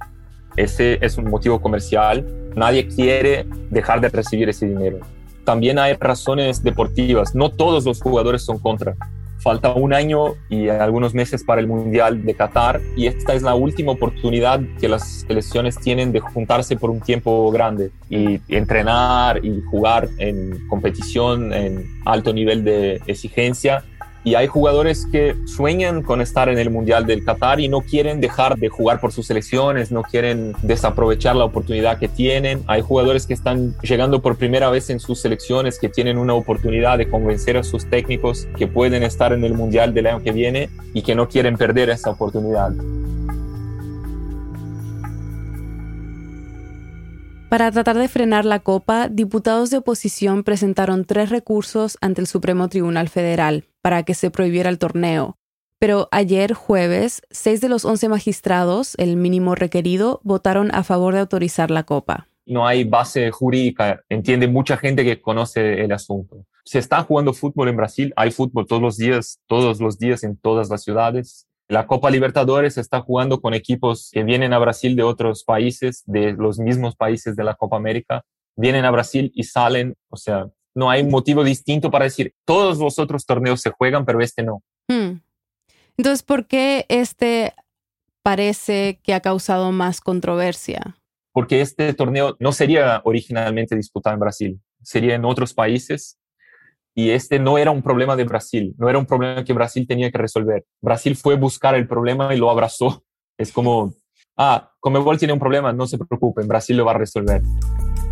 Ese 0.61 0.99
es 1.01 1.17
un 1.17 1.31
motivo 1.31 1.59
comercial. 1.63 2.27
Nadie 2.55 2.87
quiere 2.87 3.47
dejar 3.71 4.03
de 4.03 4.11
recibir 4.11 4.51
ese 4.51 4.67
dinero. 4.67 4.99
También 5.43 5.79
hay 5.79 5.95
razones 5.95 6.63
deportivas. 6.63 7.35
No 7.35 7.51
todos 7.51 7.87
los 7.87 8.03
jugadores 8.03 8.43
son 8.45 8.59
contra. 8.59 8.95
Falta 9.39 9.73
un 9.73 9.95
año 9.95 10.35
y 10.51 10.69
algunos 10.69 11.15
meses 11.15 11.45
para 11.45 11.63
el 11.63 11.67
Mundial 11.67 12.27
de 12.27 12.35
Qatar 12.35 12.79
y 12.95 13.07
esta 13.07 13.33
es 13.33 13.41
la 13.41 13.55
última 13.55 13.93
oportunidad 13.93 14.61
que 14.79 14.87
las 14.87 15.25
selecciones 15.27 15.79
tienen 15.79 16.13
de 16.13 16.21
juntarse 16.21 16.77
por 16.77 16.91
un 16.91 17.01
tiempo 17.01 17.51
grande 17.51 17.91
y 18.11 18.39
entrenar 18.55 19.43
y 19.43 19.63
jugar 19.63 20.11
en 20.19 20.69
competición 20.69 21.55
en 21.55 21.87
alto 22.05 22.35
nivel 22.35 22.65
de 22.65 23.01
exigencia 23.07 23.83
y 24.23 24.35
hay 24.35 24.47
jugadores 24.47 25.07
que 25.11 25.35
sueñan 25.47 26.03
con 26.03 26.21
estar 26.21 26.49
en 26.49 26.59
el 26.59 26.71
Mundial 26.71 27.07
del 27.07 27.25
Qatar 27.25 27.61
y 27.61 27.69
no 27.69 27.81
quieren 27.81 28.21
dejar 28.21 28.59
de 28.59 28.69
jugar 28.69 29.01
por 29.01 29.13
sus 29.13 29.27
selecciones, 29.27 29.91
no 29.91 30.03
quieren 30.03 30.55
desaprovechar 30.63 31.37
la 31.37 31.45
oportunidad 31.45 31.99
que 31.99 32.09
tienen. 32.09 32.63
Hay 32.67 32.83
jugadores 32.83 33.27
que 33.27 33.33
están 33.35 33.75
llegando 33.83 34.21
por 34.21 34.37
primera 34.37 34.69
vez 34.69 34.91
en 34.91 35.01
sus 35.01 35.21
selecciones, 35.21 35.79
que 35.79 35.89
tienen 35.89 36.19
una 36.19 36.35
oportunidad 36.35 36.99
de 36.99 37.09
convencer 37.09 37.57
a 37.57 37.63
sus 37.63 37.89
técnicos 37.89 38.47
que 38.59 38.67
pueden 38.67 39.03
estar 39.03 39.33
en 39.33 39.45
el 39.45 39.55
Mundial 39.55 39.95
del 39.95 40.07
año 40.07 40.23
que 40.23 40.33
viene 40.33 40.69
y 40.93 41.03
que 41.03 41.15
no 41.15 41.29
quieren 41.29 41.57
perder 41.57 41.89
esa 41.89 42.11
oportunidad. 42.11 42.73
Para 47.49 47.73
tratar 47.73 47.99
de 47.99 48.07
frenar 48.07 48.45
la 48.45 48.61
copa, 48.61 49.09
diputados 49.09 49.71
de 49.71 49.79
oposición 49.79 50.45
presentaron 50.45 51.05
tres 51.05 51.31
recursos 51.31 51.99
ante 52.01 52.21
el 52.21 52.29
Supremo 52.29 52.69
Tribunal 52.69 53.09
Federal 53.09 53.65
para 53.83 54.03
que 54.03 54.15
se 54.15 54.31
prohibiera 54.31 54.71
el 54.71 54.79
torneo. 54.79 55.37
Pero 55.79 56.09
ayer, 56.11 56.53
jueves, 56.53 57.23
seis 57.31 57.61
de 57.61 57.71
los 57.71 57.85
once 57.85 58.09
magistrados, 58.09 58.95
el 58.99 59.17
mínimo 59.17 59.55
requerido, 59.55 60.21
votaron 60.23 60.75
a 60.75 60.85
favor 60.85 61.15
de 61.15 61.21
autorizar 61.21 61.71
la 61.71 61.85
copa. 61.85 62.29
No 62.45 62.67
hay 62.67 62.85
base 62.85 63.31
jurídica, 63.31 64.03
entiende 64.09 64.47
mucha 64.47 64.77
gente 64.77 65.05
que 65.05 65.21
conoce 65.21 65.83
el 65.83 65.93
asunto. 65.93 66.45
Se 66.65 66.79
está 66.79 67.03
jugando 67.03 67.33
fútbol 67.33 67.69
en 67.69 67.77
Brasil, 67.77 68.13
hay 68.17 68.31
fútbol 68.31 68.67
todos 68.67 68.83
los 68.83 68.97
días, 68.99 69.41
todos 69.47 69.81
los 69.81 69.99
días 69.99 70.23
en 70.23 70.37
todas 70.37 70.69
las 70.69 70.83
ciudades. 70.83 71.47
La 71.69 71.87
Copa 71.87 72.11
Libertadores 72.11 72.77
está 72.77 73.01
jugando 73.01 73.41
con 73.41 73.55
equipos 73.55 74.11
que 74.13 74.25
vienen 74.25 74.53
a 74.53 74.59
Brasil 74.59 74.97
de 74.97 75.05
otros 75.05 75.45
países, 75.45 76.03
de 76.07 76.33
los 76.33 76.59
mismos 76.59 76.97
países 76.97 77.37
de 77.37 77.45
la 77.45 77.55
Copa 77.55 77.77
América, 77.77 78.25
vienen 78.57 78.85
a 78.85 78.91
Brasil 78.91 79.33
y 79.35 79.45
salen, 79.45 79.95
o 80.11 80.17
sea, 80.17 80.47
no 80.75 80.91
hay 80.91 81.05
motivo 81.05 81.45
distinto 81.45 81.91
para 81.91 82.05
decir, 82.05 82.35
todos 82.45 82.79
los 82.79 82.99
otros 82.99 83.27
torneos 83.27 83.61
se 83.61 83.71
juegan, 83.71 84.05
pero 84.05 84.21
este 84.21 84.43
no. 84.43 84.63
Hmm. 84.89 85.21
Entonces, 85.97 86.23
¿por 86.23 86.47
qué 86.47 86.87
este 86.89 87.53
parece 88.23 89.01
que 89.03 89.15
ha 89.15 89.21
causado 89.21 89.73
más 89.73 90.01
controversia? 90.01 90.97
Porque 91.33 91.61
este 91.61 91.93
torneo 91.95 92.37
no 92.41 92.53
sería 92.53 93.01
originalmente 93.05 93.77
disputado 93.77 94.15
en 94.15 94.21
Brasil, 94.21 94.61
sería 94.83 95.15
en 95.15 95.25
otros 95.25 95.55
países 95.55 96.19
y 96.95 97.11
este 97.11 97.39
no 97.39 97.57
era 97.57 97.71
un 97.71 97.83
problema 97.83 98.17
de 98.17 98.25
Brasil, 98.25 98.75
no 98.79 98.89
era 98.89 98.99
un 98.99 99.07
problema 99.07 99.45
que 99.45 99.53
Brasil 99.53 99.87
tenía 99.87 100.11
que 100.11 100.19
resolver. 100.19 100.65
Brasil 100.81 101.17
fue 101.17 101.37
buscar 101.37 101.75
el 101.75 101.87
problema 101.87 102.35
y 102.35 102.39
lo 102.39 102.51
abrazó. 102.51 103.05
Es 103.39 103.53
como, 103.53 103.95
ah, 104.37 104.73
Comebol 104.81 105.19
tiene 105.19 105.33
un 105.33 105.39
problema, 105.39 105.73
no 105.73 105.87
se 105.87 105.99
preocupen, 105.99 106.49
Brasil 106.49 106.77
lo 106.77 106.85
va 106.85 106.93
a 106.93 106.99
resolver. 106.99 107.43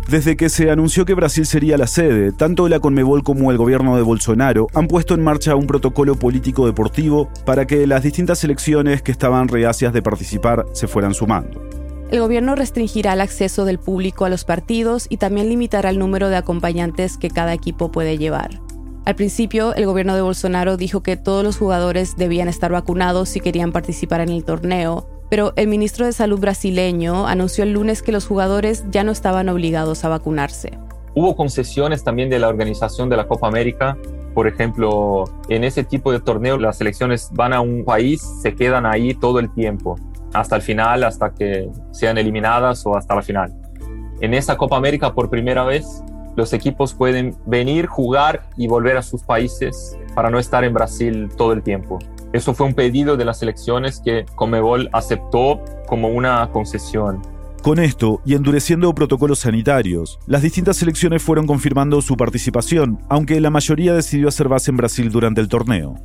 Desde 0.09 0.35
que 0.35 0.49
se 0.49 0.71
anunció 0.71 1.05
que 1.05 1.13
Brasil 1.13 1.45
sería 1.45 1.77
la 1.77 1.85
sede, 1.85 2.31
tanto 2.31 2.67
la 2.67 2.79
Conmebol 2.79 3.21
como 3.21 3.51
el 3.51 3.57
gobierno 3.57 3.95
de 3.95 4.01
Bolsonaro 4.01 4.65
han 4.73 4.87
puesto 4.87 5.13
en 5.13 5.21
marcha 5.21 5.55
un 5.55 5.67
protocolo 5.67 6.15
político 6.15 6.65
deportivo 6.65 7.29
para 7.45 7.67
que 7.67 7.85
las 7.85 8.01
distintas 8.01 8.39
selecciones 8.39 9.03
que 9.03 9.11
estaban 9.11 9.47
reacias 9.47 9.93
de 9.93 10.01
participar 10.01 10.65
se 10.73 10.87
fueran 10.87 11.13
sumando. 11.13 11.61
El 12.09 12.21
gobierno 12.21 12.55
restringirá 12.55 13.13
el 13.13 13.21
acceso 13.21 13.65
del 13.65 13.77
público 13.77 14.25
a 14.25 14.29
los 14.29 14.45
partidos 14.45 15.05
y 15.09 15.17
también 15.17 15.47
limitará 15.47 15.91
el 15.91 15.99
número 15.99 16.29
de 16.29 16.37
acompañantes 16.37 17.19
que 17.19 17.29
cada 17.29 17.53
equipo 17.53 17.91
puede 17.91 18.17
llevar. 18.17 18.59
Al 19.05 19.13
principio, 19.13 19.75
el 19.75 19.85
gobierno 19.85 20.15
de 20.15 20.23
Bolsonaro 20.23 20.75
dijo 20.75 21.03
que 21.03 21.17
todos 21.17 21.43
los 21.43 21.57
jugadores 21.57 22.15
debían 22.17 22.47
estar 22.47 22.71
vacunados 22.71 23.29
si 23.29 23.41
querían 23.41 23.71
participar 23.71 24.21
en 24.21 24.29
el 24.29 24.43
torneo, 24.43 25.07
pero 25.29 25.53
el 25.55 25.67
ministro 25.67 26.05
de 26.05 26.13
Salud 26.13 26.39
brasileño 26.39 27.27
anunció 27.27 27.63
el 27.63 27.73
lunes 27.73 28.01
que 28.01 28.11
los 28.11 28.25
jugadores 28.25 28.85
ya 28.89 29.03
no 29.03 29.11
estaban 29.11 29.49
obligados 29.49 30.03
a 30.03 30.09
vacunarse. 30.09 30.77
Hubo 31.15 31.35
concesiones 31.35 32.03
también 32.03 32.29
de 32.29 32.39
la 32.39 32.47
organización 32.47 33.09
de 33.09 33.17
la 33.17 33.27
Copa 33.27 33.47
América. 33.47 33.97
Por 34.33 34.47
ejemplo, 34.47 35.25
en 35.49 35.63
ese 35.63 35.83
tipo 35.83 36.11
de 36.11 36.19
torneo 36.19 36.57
las 36.57 36.77
selecciones 36.77 37.29
van 37.33 37.53
a 37.53 37.61
un 37.61 37.83
país, 37.83 38.21
se 38.41 38.55
quedan 38.55 38.85
ahí 38.85 39.13
todo 39.13 39.39
el 39.39 39.51
tiempo, 39.53 39.95
hasta 40.33 40.55
el 40.55 40.61
final, 40.61 41.03
hasta 41.03 41.33
que 41.33 41.69
sean 41.91 42.17
eliminadas 42.17 42.85
o 42.85 42.95
hasta 42.95 43.15
la 43.15 43.21
final. 43.21 43.53
En 44.21 44.33
esa 44.33 44.57
Copa 44.57 44.77
América 44.77 45.13
por 45.13 45.29
primera 45.29 45.63
vez 45.63 46.03
los 46.35 46.53
equipos 46.53 46.93
pueden 46.93 47.35
venir, 47.45 47.85
jugar 47.87 48.49
y 48.55 48.67
volver 48.67 48.97
a 48.97 49.01
sus 49.01 49.23
países 49.23 49.97
para 50.15 50.29
no 50.29 50.39
estar 50.39 50.63
en 50.63 50.73
Brasil 50.73 51.29
todo 51.35 51.53
el 51.53 51.63
tiempo. 51.63 51.99
Eso 52.31 52.53
fue 52.53 52.67
un 52.67 52.73
pedido 52.73 53.17
de 53.17 53.25
las 53.25 53.41
elecciones 53.41 54.01
que 54.03 54.25
Comebol 54.35 54.89
aceptó 54.93 55.63
como 55.87 56.09
una 56.09 56.49
concesión. 56.51 57.21
Con 57.63 57.79
esto, 57.79 58.21
y 58.25 58.35
endureciendo 58.35 58.93
protocolos 58.95 59.39
sanitarios, 59.39 60.19
las 60.27 60.41
distintas 60.41 60.77
selecciones 60.77 61.21
fueron 61.21 61.45
confirmando 61.45 62.01
su 62.01 62.15
participación, 62.15 62.99
aunque 63.09 63.41
la 63.41 63.49
mayoría 63.49 63.93
decidió 63.93 64.29
hacer 64.29 64.47
base 64.47 64.71
en 64.71 64.77
Brasil 64.77 65.11
durante 65.11 65.41
el 65.41 65.49
torneo. 65.49 65.95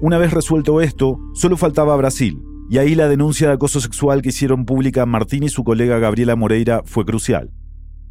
Una 0.00 0.18
vez 0.18 0.32
resuelto 0.32 0.80
esto, 0.80 1.18
solo 1.34 1.56
faltaba 1.56 1.96
Brasil, 1.96 2.40
y 2.70 2.78
ahí 2.78 2.94
la 2.94 3.08
denuncia 3.08 3.48
de 3.48 3.54
acoso 3.54 3.80
sexual 3.80 4.22
que 4.22 4.28
hicieron 4.28 4.64
pública 4.64 5.04
Martín 5.04 5.42
y 5.42 5.48
su 5.48 5.64
colega 5.64 5.98
Gabriela 5.98 6.36
Moreira 6.36 6.82
fue 6.84 7.04
crucial. 7.04 7.50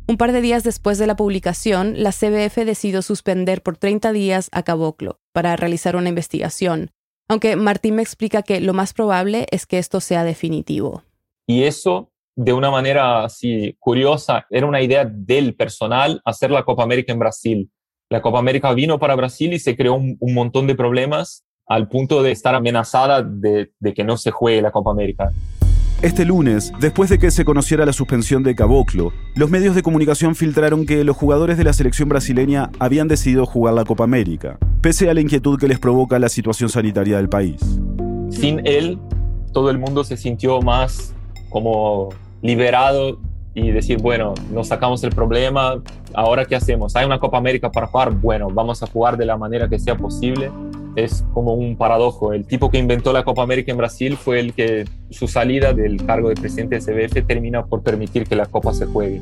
Un 0.08 0.18
par 0.18 0.34
de 0.34 0.42
días 0.42 0.64
después 0.64 0.98
de 0.98 1.08
la 1.08 1.16
publicación, 1.16 1.94
la 2.04 2.12
CBF 2.12 2.66
decidió 2.66 3.02
suspender 3.02 3.64
por 3.64 3.78
30 3.78 4.12
días 4.12 4.50
a 4.52 4.64
Caboclo 4.64 5.20
para 5.32 5.56
realizar 5.56 5.96
una 5.96 6.10
investigación, 6.10 6.92
aunque 7.32 7.56
Martín 7.56 7.96
me 7.96 8.02
explica 8.02 8.44
que 8.44 8.60
lo 8.60 8.74
más 8.74 8.92
probable 8.92 9.48
es 9.52 9.66
que 9.66 9.78
esto 9.78 10.02
sea 10.02 10.26
definitivo. 10.26 11.04
Y 11.48 11.64
eso, 11.64 12.12
de 12.36 12.52
una 12.52 12.70
manera 12.70 13.26
curiosa, 13.80 14.46
era 14.50 14.68
una 14.68 14.82
idea 14.82 15.06
del 15.06 15.56
personal 15.56 16.22
hacer 16.26 16.52
la 16.52 16.64
Copa 16.64 16.84
América 16.84 17.14
en 17.14 17.20
Brasil. 17.20 17.72
La 18.10 18.22
Copa 18.22 18.40
América 18.40 18.74
vino 18.74 19.00
para 19.00 19.16
Brasil 19.16 19.54
y 19.54 19.60
se 19.60 19.78
creó 19.78 19.94
un, 19.94 20.18
montón 20.20 20.68
de 20.68 20.76
problemas 20.76 21.46
al 21.68 21.88
punto 21.88 22.22
de 22.22 22.32
estar 22.32 22.54
amenazada 22.54 23.24
de, 23.24 23.72
de 23.80 23.94
que 23.94 24.04
no 24.04 24.18
se 24.18 24.32
juegue 24.32 24.62
la 24.62 24.72
Copa 24.72 24.92
América. 24.92 25.32
Este 26.02 26.26
lunes, 26.26 26.74
después 26.80 27.12
de 27.12 27.20
que 27.20 27.30
se 27.30 27.46
conociera 27.46 27.86
la 27.86 27.94
suspensión 27.94 28.42
de 28.42 28.56
Caboclo, 28.56 29.14
los 29.36 29.52
medios 29.52 29.76
de 29.76 29.84
comunicación 29.84 30.34
filtraron 30.34 30.88
que 30.88 31.04
los 31.04 31.16
jugadores 31.16 31.60
de 31.60 31.64
la 31.64 31.74
selección 31.74 32.10
brasileña 32.10 32.72
habían 32.80 33.08
decidido 33.08 33.46
jugar 33.46 33.76
la 33.76 33.86
Copa 33.86 34.04
América, 34.04 34.58
pese 34.82 35.12
a 35.12 35.14
la 35.14 35.22
inquietud 35.22 35.60
que 35.60 35.68
les 35.68 35.78
provoca 35.78 36.18
la 36.18 36.28
situación 36.28 36.70
sanitaria 36.70 37.18
del 37.18 37.30
país. 37.30 37.62
Sin 38.32 38.66
él, 38.66 38.98
todo 39.54 39.70
el 39.70 39.78
mundo 39.78 40.04
se 40.04 40.18
sintió 40.18 40.60
más 40.64 41.14
como 41.50 42.10
liberado 42.42 43.20
y 43.54 43.70
decir, 43.70 44.02
bueno, 44.02 44.34
nos 44.52 44.70
sacamos 44.70 45.04
el 45.04 45.12
problema, 45.12 45.84
ahora 46.16 46.46
qué 46.46 46.56
hacemos? 46.56 46.96
Hay 46.96 47.06
una 47.06 47.20
Copa 47.20 47.38
América 47.38 47.72
para 47.72 47.86
jugar, 47.86 48.10
bueno, 48.10 48.48
vamos 48.50 48.82
a 48.82 48.88
jugar 48.88 49.18
de 49.18 49.26
la 49.28 49.38
manera 49.38 49.70
que 49.70 49.78
sea 49.78 49.96
posible 49.96 50.50
es 50.96 51.24
como 51.34 51.54
un 51.54 51.78
paradojo. 51.78 52.34
El 52.34 52.46
tipo 52.46 52.70
que 52.70 52.78
inventó 52.78 53.14
la 53.14 53.24
Copa 53.24 53.44
América 53.44 53.72
en 53.72 53.78
Brasil 53.78 54.18
fue 54.18 54.40
el 54.40 54.54
que 54.54 54.86
su 55.10 55.28
salida 55.28 55.74
del 55.74 56.06
cargo 56.06 56.30
de 56.30 56.36
presidente 56.36 56.80
de 56.80 56.82
CBF 56.82 57.28
termina 57.28 57.66
por 57.66 57.82
permitir 57.82 58.26
que 58.28 58.36
la 58.36 58.46
Copa 58.46 58.74
se 58.74 58.86
juegue. 58.86 59.22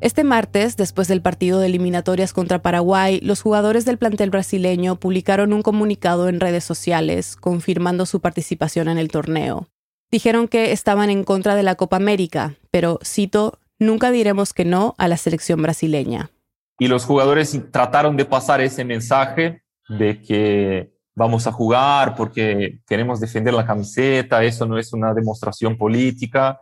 Este 0.00 0.22
martes, 0.22 0.76
después 0.76 1.08
del 1.08 1.22
partido 1.22 1.58
de 1.58 1.66
eliminatorias 1.66 2.32
contra 2.32 2.62
Paraguay, 2.62 3.18
los 3.20 3.42
jugadores 3.42 3.84
del 3.84 3.98
plantel 3.98 4.30
brasileño 4.30 4.94
publicaron 4.94 5.52
un 5.52 5.62
comunicado 5.62 6.28
en 6.28 6.38
redes 6.38 6.62
sociales 6.62 7.34
confirmando 7.34 8.06
su 8.06 8.20
participación 8.20 8.88
en 8.88 8.98
el 8.98 9.08
torneo. 9.08 9.66
Dijeron 10.12 10.46
que 10.46 10.70
estaban 10.70 11.10
en 11.10 11.24
contra 11.24 11.56
de 11.56 11.64
la 11.64 11.74
Copa 11.74 11.96
América, 11.96 12.54
pero, 12.70 13.00
cito, 13.04 13.58
nunca 13.80 14.12
diremos 14.12 14.52
que 14.52 14.64
no 14.64 14.94
a 14.98 15.08
la 15.08 15.16
selección 15.16 15.60
brasileña 15.62 16.30
y 16.78 16.88
los 16.88 17.04
jugadores 17.04 17.58
trataron 17.72 18.16
de 18.16 18.24
pasar 18.24 18.60
ese 18.60 18.84
mensaje 18.84 19.62
de 19.88 20.22
que 20.22 20.92
vamos 21.14 21.46
a 21.46 21.52
jugar 21.52 22.14
porque 22.14 22.78
queremos 22.86 23.18
defender 23.18 23.52
la 23.52 23.66
camiseta, 23.66 24.44
eso 24.44 24.64
no 24.64 24.78
es 24.78 24.92
una 24.92 25.12
demostración 25.12 25.76
política, 25.76 26.60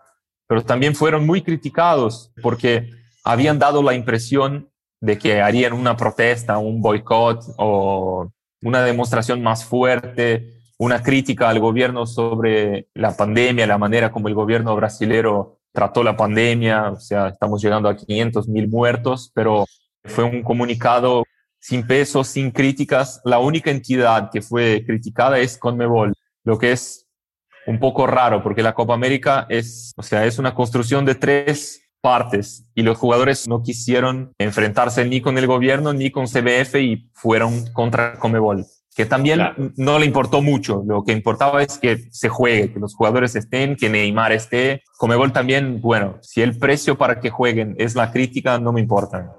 pero 0.49 0.65
también 0.65 0.95
fueron 0.95 1.27
muy 1.27 1.43
criticados 1.43 2.33
porque 2.43 2.91
habían 3.23 3.59
dado 3.59 3.83
la 3.83 3.95
impresión 3.95 4.71
de 5.01 5.19
que 5.19 5.43
harían 5.43 5.75
una 5.75 5.97
protesta, 5.97 6.57
un 6.57 6.81
boicot 6.81 7.45
o 7.59 8.33
una 8.63 8.83
demostración 8.83 9.43
más 9.43 9.65
fuerte, 9.65 10.55
una 10.79 11.03
crítica 11.03 11.51
al 11.51 11.61
gobierno 11.61 12.07
sobre 12.07 12.89
la 12.95 13.15
pandemia, 13.15 13.67
la 13.67 13.79
manera 13.79 14.11
como 14.11 14.29
el 14.29 14.35
gobierno 14.35 14.75
brasilero 14.75 15.59
trató 15.73 16.03
la 16.03 16.17
pandemia, 16.17 16.93
o 16.93 17.01
sea, 17.01 17.29
estamos 17.29 17.63
llegando 17.63 17.91
a 17.91 17.97
500 17.97 18.49
mil 18.49 18.69
muertos, 18.69 19.31
pero 19.35 19.67
fue 20.07 20.25
un 20.25 20.43
comunicado 20.43 21.25
sin 21.59 21.87
peso, 21.87 22.25
sin 22.25 22.51
críticas. 22.51 23.21
La 23.25 23.39
única 23.39 23.71
entidad 23.71 24.31
que 24.31 24.43
fue 24.43 24.85
criticada 24.87 25.39
es 25.39 25.59
Conmebol, 25.59 26.15
lo 26.45 26.59
que 26.59 26.73
es 26.73 27.07
un 27.67 27.81
poco 27.81 28.07
raro 28.07 28.43
porque 28.43 28.63
la 28.63 28.75
Copa 28.75 28.95
América 28.95 29.47
es, 29.49 29.93
o 29.97 30.03
sea, 30.03 30.25
es 30.25 30.39
una 30.39 30.55
construcción 30.55 31.05
de 31.05 31.17
tres 31.17 31.83
partes 32.01 32.69
y 32.75 32.83
los 32.83 32.97
jugadores 32.97 33.49
no 33.49 33.63
quisieron 33.63 34.33
enfrentarse 34.39 35.05
ni 35.05 35.21
con 35.21 35.37
el 35.39 35.49
gobierno 35.49 35.93
ni 35.93 36.11
con 36.11 36.27
CBF 36.27 36.77
y 36.77 37.11
fueron 37.15 37.67
contra 37.73 38.19
Conmebol 38.19 38.65
que 38.97 39.05
también 39.05 39.41
no 39.77 39.99
le 39.99 40.07
importó 40.07 40.41
mucho. 40.41 40.83
Lo 40.87 41.05
que 41.05 41.13
importaba 41.13 41.63
es 41.63 41.77
que 41.77 42.09
se 42.11 42.31
juegue, 42.31 42.73
que 42.73 42.81
los 42.81 42.95
jugadores 42.95 43.37
estén, 43.37 43.77
que 43.77 43.91
Neymar 43.91 44.33
esté. 44.33 44.83
Comebol 44.97 45.35
también, 45.35 45.83
bueno, 45.83 46.17
si 46.23 46.41
el 46.41 46.59
precio 46.59 46.97
para 46.97 47.21
que 47.21 47.29
jueguen 47.29 47.75
es 47.77 47.95
la 47.95 48.11
crítica, 48.11 48.59
no 48.59 48.73
me 48.73 48.81
importa. 48.81 49.37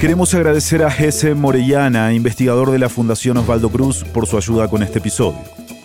Queremos 0.00 0.34
agradecer 0.34 0.82
a 0.82 0.90
Jesse 0.90 1.34
Morellana, 1.34 2.12
investigador 2.12 2.70
de 2.70 2.78
la 2.78 2.90
Fundación 2.90 3.38
Osvaldo 3.38 3.70
Cruz, 3.70 4.04
por 4.04 4.26
su 4.26 4.36
ayuda 4.36 4.68
con 4.68 4.82
este 4.82 4.98
episodio. 4.98 5.40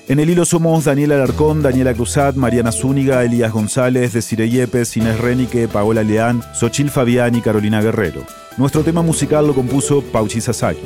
En 0.10 0.20
el 0.20 0.30
hilo 0.30 0.44
somos 0.44 0.84
Daniela 0.84 1.16
Alarcón, 1.16 1.62
Daniela 1.62 1.94
Cruzat, 1.94 2.36
Mariana 2.36 2.74
Zúñiga, 2.74 3.24
Elías 3.24 3.54
González, 3.54 4.12
Desiree 4.12 4.50
Yepes, 4.50 4.98
Inés 4.98 5.18
Renique, 5.18 5.70
Paola 5.70 6.04
Leán, 6.04 6.42
Xochil 6.54 6.90
Fabián 6.90 7.36
y 7.36 7.42
Carolina 7.42 7.82
Guerrero. 7.82 8.26
Nuestro 8.58 8.84
tema 8.84 9.02
musical 9.02 9.48
lo 9.48 9.56
compuso 9.56 10.04
Pauchi 10.04 10.42
Sasaki. 10.42 10.82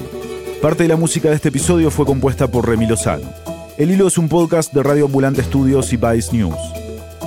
Parte 0.62 0.84
de 0.84 0.90
la 0.90 0.96
música 0.96 1.30
de 1.30 1.36
este 1.36 1.50
episodio 1.50 1.90
fue 1.90 2.06
compuesta 2.06 2.48
por 2.48 2.70
Remy 2.70 2.86
Lozano. 2.86 3.28
El 3.76 3.90
hilo 3.90 4.08
es 4.08 4.20
un 4.20 4.30
podcast 4.30 4.72
de 4.72 4.84
Radio 4.84 5.06
Ambulante 5.06 5.42
Estudios 5.42 5.92
y 5.94 5.98
Vice 5.98 6.32
News. 6.32 6.56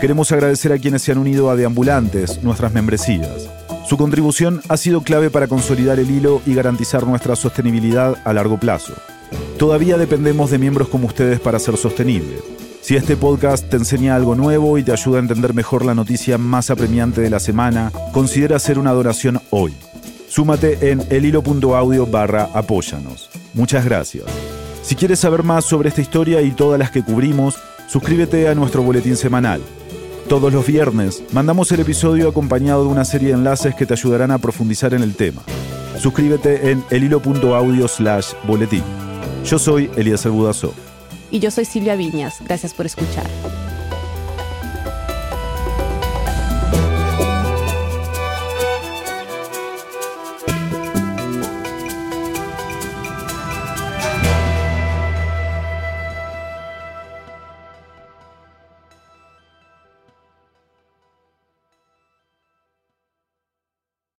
Queremos 0.00 0.30
agradecer 0.30 0.72
a 0.72 0.78
quienes 0.78 1.02
se 1.02 1.10
han 1.10 1.18
unido 1.18 1.50
a 1.50 1.56
Deambulantes, 1.56 2.40
nuestras 2.44 2.72
membresías. 2.72 3.57
Su 3.88 3.96
contribución 3.96 4.60
ha 4.68 4.76
sido 4.76 5.00
clave 5.00 5.30
para 5.30 5.48
consolidar 5.48 5.98
el 5.98 6.10
hilo 6.10 6.42
y 6.44 6.52
garantizar 6.52 7.06
nuestra 7.06 7.36
sostenibilidad 7.36 8.18
a 8.26 8.34
largo 8.34 8.58
plazo. 8.58 8.92
Todavía 9.58 9.96
dependemos 9.96 10.50
de 10.50 10.58
miembros 10.58 10.88
como 10.88 11.06
ustedes 11.06 11.40
para 11.40 11.58
ser 11.58 11.78
sostenible. 11.78 12.36
Si 12.82 12.96
este 12.96 13.16
podcast 13.16 13.66
te 13.70 13.78
enseña 13.78 14.14
algo 14.14 14.34
nuevo 14.34 14.76
y 14.76 14.82
te 14.82 14.92
ayuda 14.92 15.16
a 15.16 15.22
entender 15.22 15.54
mejor 15.54 15.86
la 15.86 15.94
noticia 15.94 16.36
más 16.36 16.68
apremiante 16.68 17.22
de 17.22 17.30
la 17.30 17.40
semana, 17.40 17.90
considera 18.12 18.56
hacer 18.56 18.78
una 18.78 18.92
donación 18.92 19.40
hoy. 19.48 19.74
Súmate 20.28 20.90
en 20.90 21.02
elhilo.audio 21.08 22.04
barra 22.04 22.50
apóyanos. 22.52 23.30
Muchas 23.54 23.86
gracias. 23.86 24.26
Si 24.82 24.96
quieres 24.96 25.20
saber 25.20 25.44
más 25.44 25.64
sobre 25.64 25.88
esta 25.88 26.02
historia 26.02 26.42
y 26.42 26.50
todas 26.50 26.78
las 26.78 26.90
que 26.90 27.02
cubrimos, 27.02 27.56
suscríbete 27.88 28.48
a 28.48 28.54
nuestro 28.54 28.82
boletín 28.82 29.16
semanal. 29.16 29.62
Todos 30.28 30.52
los 30.52 30.66
viernes 30.66 31.24
mandamos 31.32 31.72
el 31.72 31.80
episodio 31.80 32.28
acompañado 32.28 32.84
de 32.84 32.90
una 32.90 33.06
serie 33.06 33.28
de 33.28 33.34
enlaces 33.34 33.74
que 33.74 33.86
te 33.86 33.94
ayudarán 33.94 34.30
a 34.30 34.36
profundizar 34.36 34.92
en 34.92 35.02
el 35.02 35.14
tema. 35.14 35.40
Suscríbete 35.98 36.70
en 36.70 36.84
elhilo.audio 36.90 37.88
slash 37.88 38.34
boletín. 38.46 38.82
Yo 39.46 39.58
soy 39.58 39.90
Elías 39.96 40.26
Budasov. 40.26 40.74
Y 41.30 41.38
yo 41.38 41.50
soy 41.50 41.64
Silvia 41.64 41.96
Viñas. 41.96 42.42
Gracias 42.44 42.74
por 42.74 42.84
escuchar. 42.84 43.26